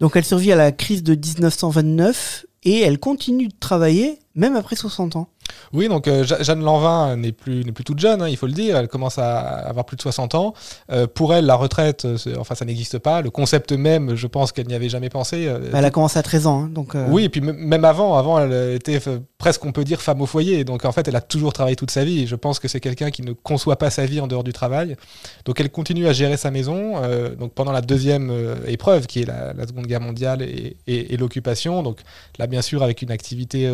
Donc, 0.01 0.17
elle 0.17 0.25
survit 0.25 0.53
à 0.53 0.57
la 0.57 0.73
crise 0.73 1.03
de 1.03 1.15
1929 1.15 2.45
et 2.65 2.81
elle 2.81 2.99
continue 2.99 3.49
de 3.49 3.55
travailler 3.59 4.19
même 4.35 4.57
après 4.57 4.77
60 4.77 5.17
ans. 5.17 5.29
Oui, 5.73 5.89
donc 5.89 6.09
euh, 6.09 6.25
Jeanne 6.25 6.63
Lanvin 6.63 7.17
n'est 7.17 7.33
plus, 7.33 7.63
plus 7.73 7.85
toute 7.85 7.99
jeune, 7.99 8.23
hein, 8.23 8.29
il 8.29 8.37
faut 8.37 8.47
le 8.47 8.53
dire. 8.53 8.77
Elle 8.77 8.89
commence 8.89 9.19
à 9.19 9.39
avoir 9.41 9.85
plus 9.85 9.97
de 9.97 10.03
60 10.03 10.35
ans. 10.35 10.55
Euh, 10.91 11.07
pour 11.07 11.35
elle, 11.35 11.47
la 11.47 11.55
retraite, 11.55 12.05
euh, 12.05 12.17
enfin, 12.39 12.55
ça 12.55 12.65
n'existe 12.65 12.99
pas. 12.99 13.23
Le 13.23 13.31
concept 13.31 13.73
même, 13.73 14.15
je 14.15 14.27
pense 14.27 14.53
qu'elle 14.53 14.67
n'y 14.67 14.75
avait 14.75 14.89
jamais 14.89 15.09
pensé. 15.09 15.51
elle 15.73 15.85
a 15.85 15.91
commencé 15.91 16.19
à 16.19 16.23
13 16.23 16.47
ans. 16.47 16.65
Hein, 16.65 16.71
donc, 16.73 16.95
Oui, 17.09 17.25
et 17.25 17.29
puis 17.29 17.41
même 17.41 17.85
avant, 17.85 18.17
avant, 18.17 18.39
elle 18.39 18.75
était 18.75 19.01
presque, 19.39 19.65
on 19.65 19.73
peut 19.73 19.85
dire, 19.85 20.01
femme 20.01 20.21
au 20.21 20.27
foyer. 20.27 20.65
Donc 20.65 20.85
en 20.85 20.93
fait, 20.93 21.09
elle 21.09 21.17
a 21.17 21.21
toujours 21.21 21.53
travaillé 21.53 21.77
toute 21.77 21.91
sa 21.91 22.05
vie. 22.05 22.27
je 22.27 22.37
pense 22.37 22.59
que 22.59 22.69
c'est 22.69 22.81
quelqu'un 22.81 23.11
qui 23.11 23.23
ne 23.23 23.33
conçoit 23.33 23.77
pas 23.77 23.91
sa 23.91 24.07
vie 24.07 24.21
en 24.21 24.27
dehors 24.27 24.45
du 24.45 24.53
travail. 24.53 24.97
Donc 25.45 25.61
elle 25.61 25.71
continue 25.71 26.07
à 26.07 26.13
gérer 26.13 26.37
sa 26.37 26.51
maison. 26.51 26.95
donc 27.39 27.53
pendant 27.55 27.73
la 27.73 27.81
deuxième 27.81 28.33
épreuve, 28.67 29.07
qui 29.07 29.23
est 29.23 29.27
la, 29.27 29.53
Seconde 29.67 29.87
Guerre 29.87 30.01
mondiale 30.01 30.43
et, 30.43 31.17
l'occupation. 31.17 31.83
Donc 31.83 32.01
là, 32.39 32.47
bien 32.47 32.63
sûr, 32.63 32.83
avec 32.83 33.03
une 33.03 33.11
activité 33.11 33.73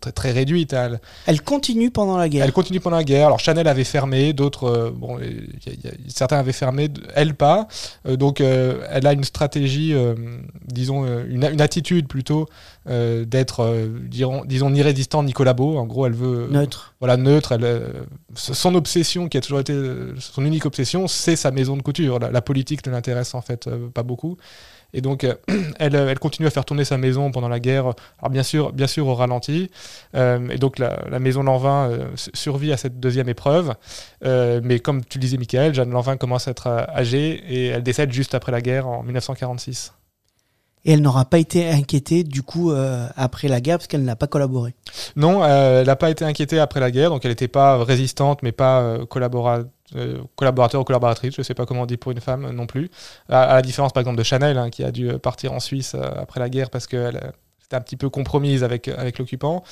très, 0.00 0.12
très 0.12 0.30
réduite. 0.32 0.74
Hein, 0.74 0.79
elle 1.26 1.42
continue 1.42 1.90
pendant 1.90 2.16
la 2.16 2.28
guerre. 2.28 2.44
Elle 2.44 2.52
continue 2.52 2.80
pendant 2.80 2.96
la 2.96 3.04
guerre. 3.04 3.26
Alors 3.26 3.40
Chanel 3.40 3.66
avait 3.68 3.84
fermé, 3.84 4.32
d'autres, 4.32 4.64
euh, 4.64 4.90
bon, 4.90 5.18
certains 6.08 6.38
avaient 6.38 6.52
fermé, 6.52 6.88
elle 7.14 7.34
pas. 7.34 7.68
Euh, 8.06 8.16
donc 8.16 8.40
euh, 8.40 8.84
elle 8.90 9.06
a 9.06 9.12
une 9.12 9.24
stratégie, 9.24 9.94
disons, 10.66 11.04
une, 11.24 11.60
attitude 11.60 12.08
plutôt 12.08 12.46
d'être, 12.86 13.88
disons, 14.08 14.44
disons, 14.44 14.70
ni 14.70 14.82
résistant 14.82 15.22
ni 15.22 15.32
collabo. 15.32 15.76
En 15.78 15.86
gros, 15.86 16.06
elle 16.06 16.14
veut 16.14 16.48
neutre. 16.50 16.94
Voilà, 17.00 17.16
neutre. 17.16 17.52
Elle, 17.52 17.82
son 18.34 18.74
obsession, 18.74 19.28
qui 19.28 19.36
a 19.36 19.40
toujours 19.40 19.60
été 19.60 19.74
son 20.18 20.44
unique 20.44 20.66
obsession, 20.66 21.06
c'est 21.08 21.36
sa 21.36 21.50
maison 21.50 21.76
de 21.76 21.82
couture. 21.82 22.18
La, 22.18 22.30
la 22.30 22.42
politique 22.42 22.86
ne 22.86 22.92
l'intéresse 22.92 23.34
en 23.34 23.42
fait 23.42 23.68
pas 23.94 24.02
beaucoup. 24.02 24.36
Et 24.92 25.00
donc, 25.00 25.24
euh, 25.24 25.34
elle, 25.78 25.94
elle, 25.94 26.18
continue 26.18 26.46
à 26.46 26.50
faire 26.50 26.64
tourner 26.64 26.84
sa 26.84 26.98
maison 26.98 27.30
pendant 27.30 27.48
la 27.48 27.60
guerre, 27.60 27.92
alors 28.18 28.30
bien 28.30 28.42
sûr, 28.42 28.72
bien 28.72 28.86
sûr 28.86 29.06
au 29.06 29.14
ralenti. 29.14 29.70
Euh, 30.14 30.48
et 30.50 30.58
donc, 30.58 30.78
la, 30.78 31.18
maison 31.18 31.42
Lanvin 31.42 31.90
euh, 31.90 32.08
survit 32.34 32.72
à 32.72 32.76
cette 32.76 32.98
deuxième 32.98 33.28
épreuve. 33.28 33.74
mais 34.22 34.80
comme 34.80 35.04
tu 35.04 35.18
le 35.18 35.22
disais, 35.22 35.36
Michael, 35.36 35.74
Jeanne 35.74 35.90
Lanvin 35.90 36.16
commence 36.16 36.48
à 36.48 36.52
être 36.52 36.66
âgée 36.66 37.42
et 37.48 37.66
elle 37.66 37.82
décède 37.82 38.12
juste 38.12 38.34
après 38.34 38.52
la 38.52 38.60
guerre 38.60 38.86
en 38.86 39.02
1946. 39.02 39.92
Et 40.86 40.92
elle 40.92 41.02
n'aura 41.02 41.26
pas 41.26 41.38
été 41.38 41.68
inquiétée 41.68 42.24
du 42.24 42.42
coup 42.42 42.72
après 43.16 43.48
la 43.48 43.60
guerre 43.60 43.76
parce 43.78 43.86
qu'elle 43.86 44.04
n'a 44.04 44.16
pas 44.16 44.26
collaboré. 44.26 44.74
Non, 45.14 45.44
elle 45.44 45.86
n'a 45.86 45.96
pas 45.96 46.08
été 46.08 46.24
inquiétée 46.24 46.58
après 46.58 46.80
la 46.80 46.90
guerre, 46.90 47.10
donc 47.10 47.24
elle 47.24 47.32
n'était 47.32 47.48
pas 47.48 47.84
résistante 47.84 48.42
mais 48.42 48.52
pas 48.52 48.96
collaboratrice 49.10 49.68
euh, 49.68 49.79
collaborateur 50.36 50.80
ou 50.80 50.84
collaboratrice, 50.84 51.34
je 51.34 51.40
ne 51.40 51.44
sais 51.44 51.54
pas 51.54 51.66
comment 51.66 51.82
on 51.82 51.86
dit 51.86 51.96
pour 51.96 52.12
une 52.12 52.20
femme 52.20 52.50
non 52.50 52.66
plus. 52.66 52.90
À, 53.28 53.54
la 53.54 53.62
différence 53.62 53.92
par 53.92 54.00
exemple 54.00 54.18
de 54.18 54.22
Chanel, 54.22 54.58
hein, 54.58 54.70
qui 54.70 54.84
a 54.84 54.90
dû 54.90 55.08
partir 55.18 55.52
en 55.52 55.60
Suisse 55.60 55.94
euh, 55.94 56.02
après 56.16 56.40
la 56.40 56.48
guerre 56.48 56.70
parce 56.70 56.86
que 56.86 57.10
c'était 57.60 57.76
un 57.76 57.80
petit 57.80 57.96
peu 57.96 58.08
compromise 58.08 58.64
avec, 58.64 58.88
avec 58.88 59.18
l'occupant. 59.18 59.62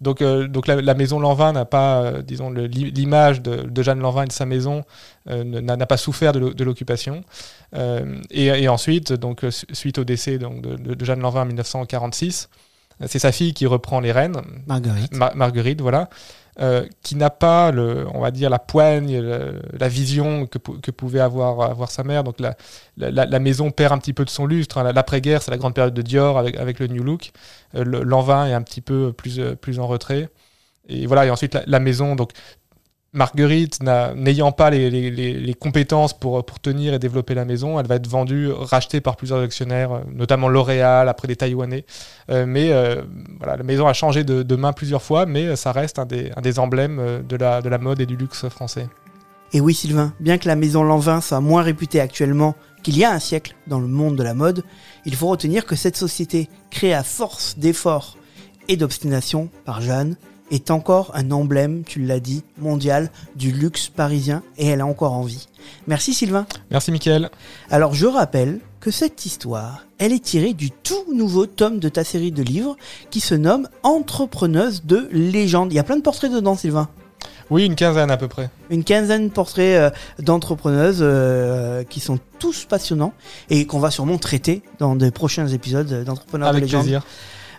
Donc, 0.00 0.22
donc 0.22 0.68
la, 0.68 0.94
maison 0.94 1.18
Lanvin 1.18 1.52
n'a 1.52 1.64
pas, 1.64 2.22
disons, 2.22 2.50
l'image 2.50 3.42
de, 3.42 3.82
Jeanne 3.82 3.98
Lanvin 3.98 4.22
et 4.22 4.28
de 4.28 4.32
sa 4.32 4.46
maison 4.46 4.84
n'a 5.26 5.86
pas 5.86 5.96
souffert 5.96 6.32
de 6.32 6.62
l'occupation. 6.64 7.24
Et, 8.30 8.68
ensuite, 8.68 9.12
donc, 9.12 9.44
suite 9.72 9.98
au 9.98 10.04
décès 10.04 10.38
donc, 10.38 10.60
de, 10.60 10.94
de 10.94 11.04
Jeanne 11.04 11.18
Lanvin 11.18 11.42
en 11.42 11.46
1946, 11.46 12.48
c'est 13.06 13.18
sa 13.18 13.32
fille 13.32 13.54
qui 13.54 13.66
reprend 13.66 14.00
les 14.00 14.12
rênes. 14.12 14.36
Marguerite. 14.66 15.12
Marguerite, 15.14 15.80
voilà. 15.80 16.08
Euh, 16.60 16.86
qui 17.02 17.14
n'a 17.14 17.30
pas, 17.30 17.70
le, 17.70 18.04
on 18.12 18.20
va 18.20 18.32
dire, 18.32 18.50
la 18.50 18.58
poigne, 18.58 19.16
la 19.78 19.88
vision 19.88 20.46
que, 20.46 20.90
pouvait 20.90 21.20
avoir, 21.20 21.60
avoir 21.70 21.88
sa 21.88 22.02
mère. 22.02 22.24
Donc 22.24 22.40
la, 22.40 22.56
la, 22.96 23.38
maison 23.38 23.70
perd 23.70 23.92
un 23.92 23.98
petit 23.98 24.12
peu 24.12 24.24
de 24.24 24.30
son 24.30 24.44
lustre. 24.44 24.78
Hein. 24.78 24.92
L'après-guerre, 24.92 25.40
c'est 25.40 25.52
la 25.52 25.56
grande 25.56 25.74
période 25.74 25.94
de 25.94 26.02
Dior 26.02 26.36
avec, 26.36 26.56
avec 26.56 26.80
le 26.80 26.88
New 26.88 27.04
Look. 27.04 27.30
Euh, 27.76 27.84
L'Envin 27.84 28.48
est 28.48 28.54
un 28.54 28.62
petit 28.62 28.80
peu 28.80 29.12
plus, 29.12 29.40
plus 29.60 29.78
en 29.78 29.86
retrait. 29.86 30.30
Et 30.88 31.06
voilà, 31.06 31.26
et 31.26 31.30
ensuite 31.30 31.56
la, 31.66 31.80
maison, 31.80 32.16
donc 32.16 32.32
Marguerite, 33.18 33.80
n'ayant 34.14 34.52
pas 34.52 34.70
les, 34.70 35.54
compétences 35.58 36.18
pour, 36.18 36.44
tenir 36.62 36.94
et 36.94 36.98
développer 36.98 37.34
la 37.34 37.44
maison, 37.44 37.78
elle 37.78 37.86
va 37.86 37.96
être 37.96 38.06
vendue, 38.06 38.50
rachetée 38.50 39.00
par 39.00 39.16
plusieurs 39.16 39.40
actionnaires, 39.40 39.92
euh, 39.92 40.00
notamment 40.12 40.48
L'Oréal, 40.48 41.08
après 41.08 41.26
des 41.28 41.36
Taïwanais. 41.36 41.84
Euh, 42.30 42.46
mais 42.46 42.72
euh, 42.72 43.02
voilà, 43.38 43.56
la 43.56 43.64
maison 43.64 43.86
a 43.88 43.92
changé 43.92 44.22
de, 44.24 44.56
main 44.56 44.72
plusieurs 44.72 45.02
fois, 45.02 45.26
mais 45.26 45.56
ça 45.56 45.72
reste 45.72 45.98
un 45.98 46.06
des, 46.06 46.30
un 46.36 46.40
des 46.40 46.58
emblèmes 46.58 47.24
de 47.28 47.36
la, 47.36 47.60
de 47.60 47.68
la 47.68 47.78
mode 47.78 48.00
et 48.00 48.06
du 48.06 48.16
luxe 48.16 48.48
français. 48.48 48.88
Et 49.52 49.60
oui, 49.60 49.74
Sylvain, 49.74 50.12
bien 50.20 50.38
que 50.38 50.46
la 50.46 50.56
maison 50.56 50.84
Lanvin 50.84 51.20
soit 51.20 51.40
moins 51.40 51.62
réputée 51.62 52.00
actuellement 52.00 52.54
qu'il 52.82 52.96
y 52.96 53.04
a 53.04 53.10
un 53.10 53.18
siècle 53.18 53.56
dans 53.66 53.80
le 53.80 53.88
monde 53.88 54.16
de 54.16 54.22
la 54.22 54.34
mode, 54.34 54.62
il 55.04 55.16
faut 55.16 55.26
retenir 55.26 55.66
que 55.66 55.74
cette 55.74 55.96
société, 55.96 56.48
créée 56.70 56.94
à 56.94 57.02
force 57.02 57.58
d'efforts 57.58 58.16
et 58.68 58.76
d'obstination 58.76 59.48
par 59.64 59.80
Jeanne, 59.80 60.16
est 60.50 60.70
encore 60.70 61.10
un 61.14 61.30
emblème, 61.30 61.82
tu 61.84 62.00
l'as 62.00 62.20
dit, 62.20 62.42
mondial 62.58 63.10
du 63.36 63.52
luxe 63.52 63.88
parisien 63.88 64.42
et 64.56 64.66
elle 64.68 64.80
a 64.80 64.86
encore 64.86 65.12
envie. 65.12 65.48
Merci 65.86 66.14
Sylvain. 66.14 66.46
Merci 66.70 66.92
Mickaël. 66.92 67.30
Alors 67.70 67.94
je 67.94 68.06
rappelle 68.06 68.60
que 68.80 68.90
cette 68.90 69.26
histoire, 69.26 69.86
elle 69.98 70.12
est 70.12 70.22
tirée 70.22 70.54
du 70.54 70.70
tout 70.70 71.12
nouveau 71.12 71.46
tome 71.46 71.78
de 71.80 71.88
ta 71.88 72.04
série 72.04 72.32
de 72.32 72.42
livres 72.42 72.76
qui 73.10 73.20
se 73.20 73.34
nomme 73.34 73.68
Entrepreneuse 73.82 74.84
de 74.84 75.08
légende. 75.12 75.72
Il 75.72 75.76
y 75.76 75.80
a 75.80 75.84
plein 75.84 75.96
de 75.96 76.02
portraits 76.02 76.32
dedans 76.32 76.54
Sylvain. 76.54 76.88
Oui, 77.50 77.64
une 77.64 77.76
quinzaine 77.76 78.10
à 78.10 78.16
peu 78.16 78.28
près. 78.28 78.50
Une 78.70 78.84
quinzaine 78.84 79.28
de 79.28 79.32
portraits 79.32 79.76
euh, 79.76 79.90
d'entrepreneuses 80.18 80.98
euh, 81.00 81.82
qui 81.84 82.00
sont 82.00 82.18
tous 82.38 82.66
passionnants 82.66 83.14
et 83.48 83.66
qu'on 83.66 83.78
va 83.78 83.90
sûrement 83.90 84.18
traiter 84.18 84.62
dans 84.78 84.96
des 84.96 85.10
prochains 85.10 85.48
épisodes 85.48 86.04
d'Entrepreneurs 86.04 86.52
de 86.52 86.58
légende. 86.58 86.80
Avec 86.80 87.00
plaisir. 87.00 87.06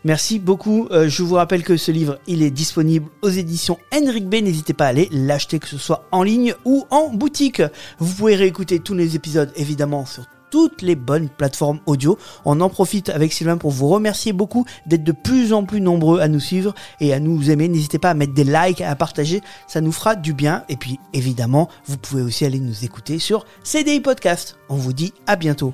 Merci 0.04 0.40
beaucoup. 0.40 0.88
Euh, 0.92 1.10
je 1.10 1.24
vous 1.24 1.36
rappelle 1.36 1.64
que 1.64 1.78
ce 1.78 1.92
livre, 1.92 2.20
il 2.28 2.42
est 2.42 2.52
disponible 2.52 3.10
aux 3.22 3.30
éditions 3.30 3.78
Henrik 3.94 4.28
B. 4.28 4.36
N'hésitez 4.36 4.74
pas 4.74 4.86
à 4.86 4.90
aller 4.90 5.10
l'acheter, 5.12 5.60
que 5.60 5.68
ce 5.68 5.78
soit 5.78 6.06
en 6.12 6.24
ligne 6.24 6.54
ou 6.66 6.86
en 6.90 7.10
boutique. 7.10 7.62
Vous 8.00 8.14
pouvez 8.14 8.36
réécouter 8.36 8.80
tous 8.80 8.94
les 8.94 9.16
épisodes, 9.16 9.52
évidemment, 9.56 10.06
sur 10.06 10.26
toutes 10.52 10.82
les 10.82 10.96
bonnes 10.96 11.30
plateformes 11.30 11.80
audio. 11.86 12.18
On 12.46 12.62
en 12.62 12.70
profite 12.70 13.10
avec 13.10 13.34
Sylvain 13.34 13.58
pour 13.58 13.72
vous 13.72 13.88
remercier 13.88 14.34
beaucoup 14.34 14.66
d'être 14.86 15.04
de 15.04 15.12
plus 15.12 15.54
en 15.54 15.64
plus 15.64 15.82
nombreux 15.82 16.22
à 16.22 16.28
nous 16.28 16.40
suivre 16.40 16.74
et 17.00 17.14
à 17.14 17.20
nous 17.20 17.52
aimer. 17.52 17.68
N'hésitez 17.68 18.00
pas 18.00 18.12
à 18.12 18.14
mettre 18.14 18.34
des 18.34 18.44
likes, 18.44 18.82
à 18.82 18.96
partager, 18.96 19.42
ça 19.68 19.82
nous 19.82 19.92
fera 19.92 20.16
du 20.16 20.34
bien. 20.34 20.64
Et 20.70 20.76
puis 20.76 21.00
évidemment, 21.14 21.70
vous 21.86 21.98
pouvez 21.98 22.22
aussi 22.22 22.46
aller 22.46 22.60
nous 22.60 22.84
écouter 22.84 23.20
sur 23.20 23.46
CDI 23.64 24.00
Podcast. 24.00 24.58
On 24.70 24.76
vous 24.76 24.94
dit 24.94 25.14
à 25.28 25.36
bientôt. 25.36 25.74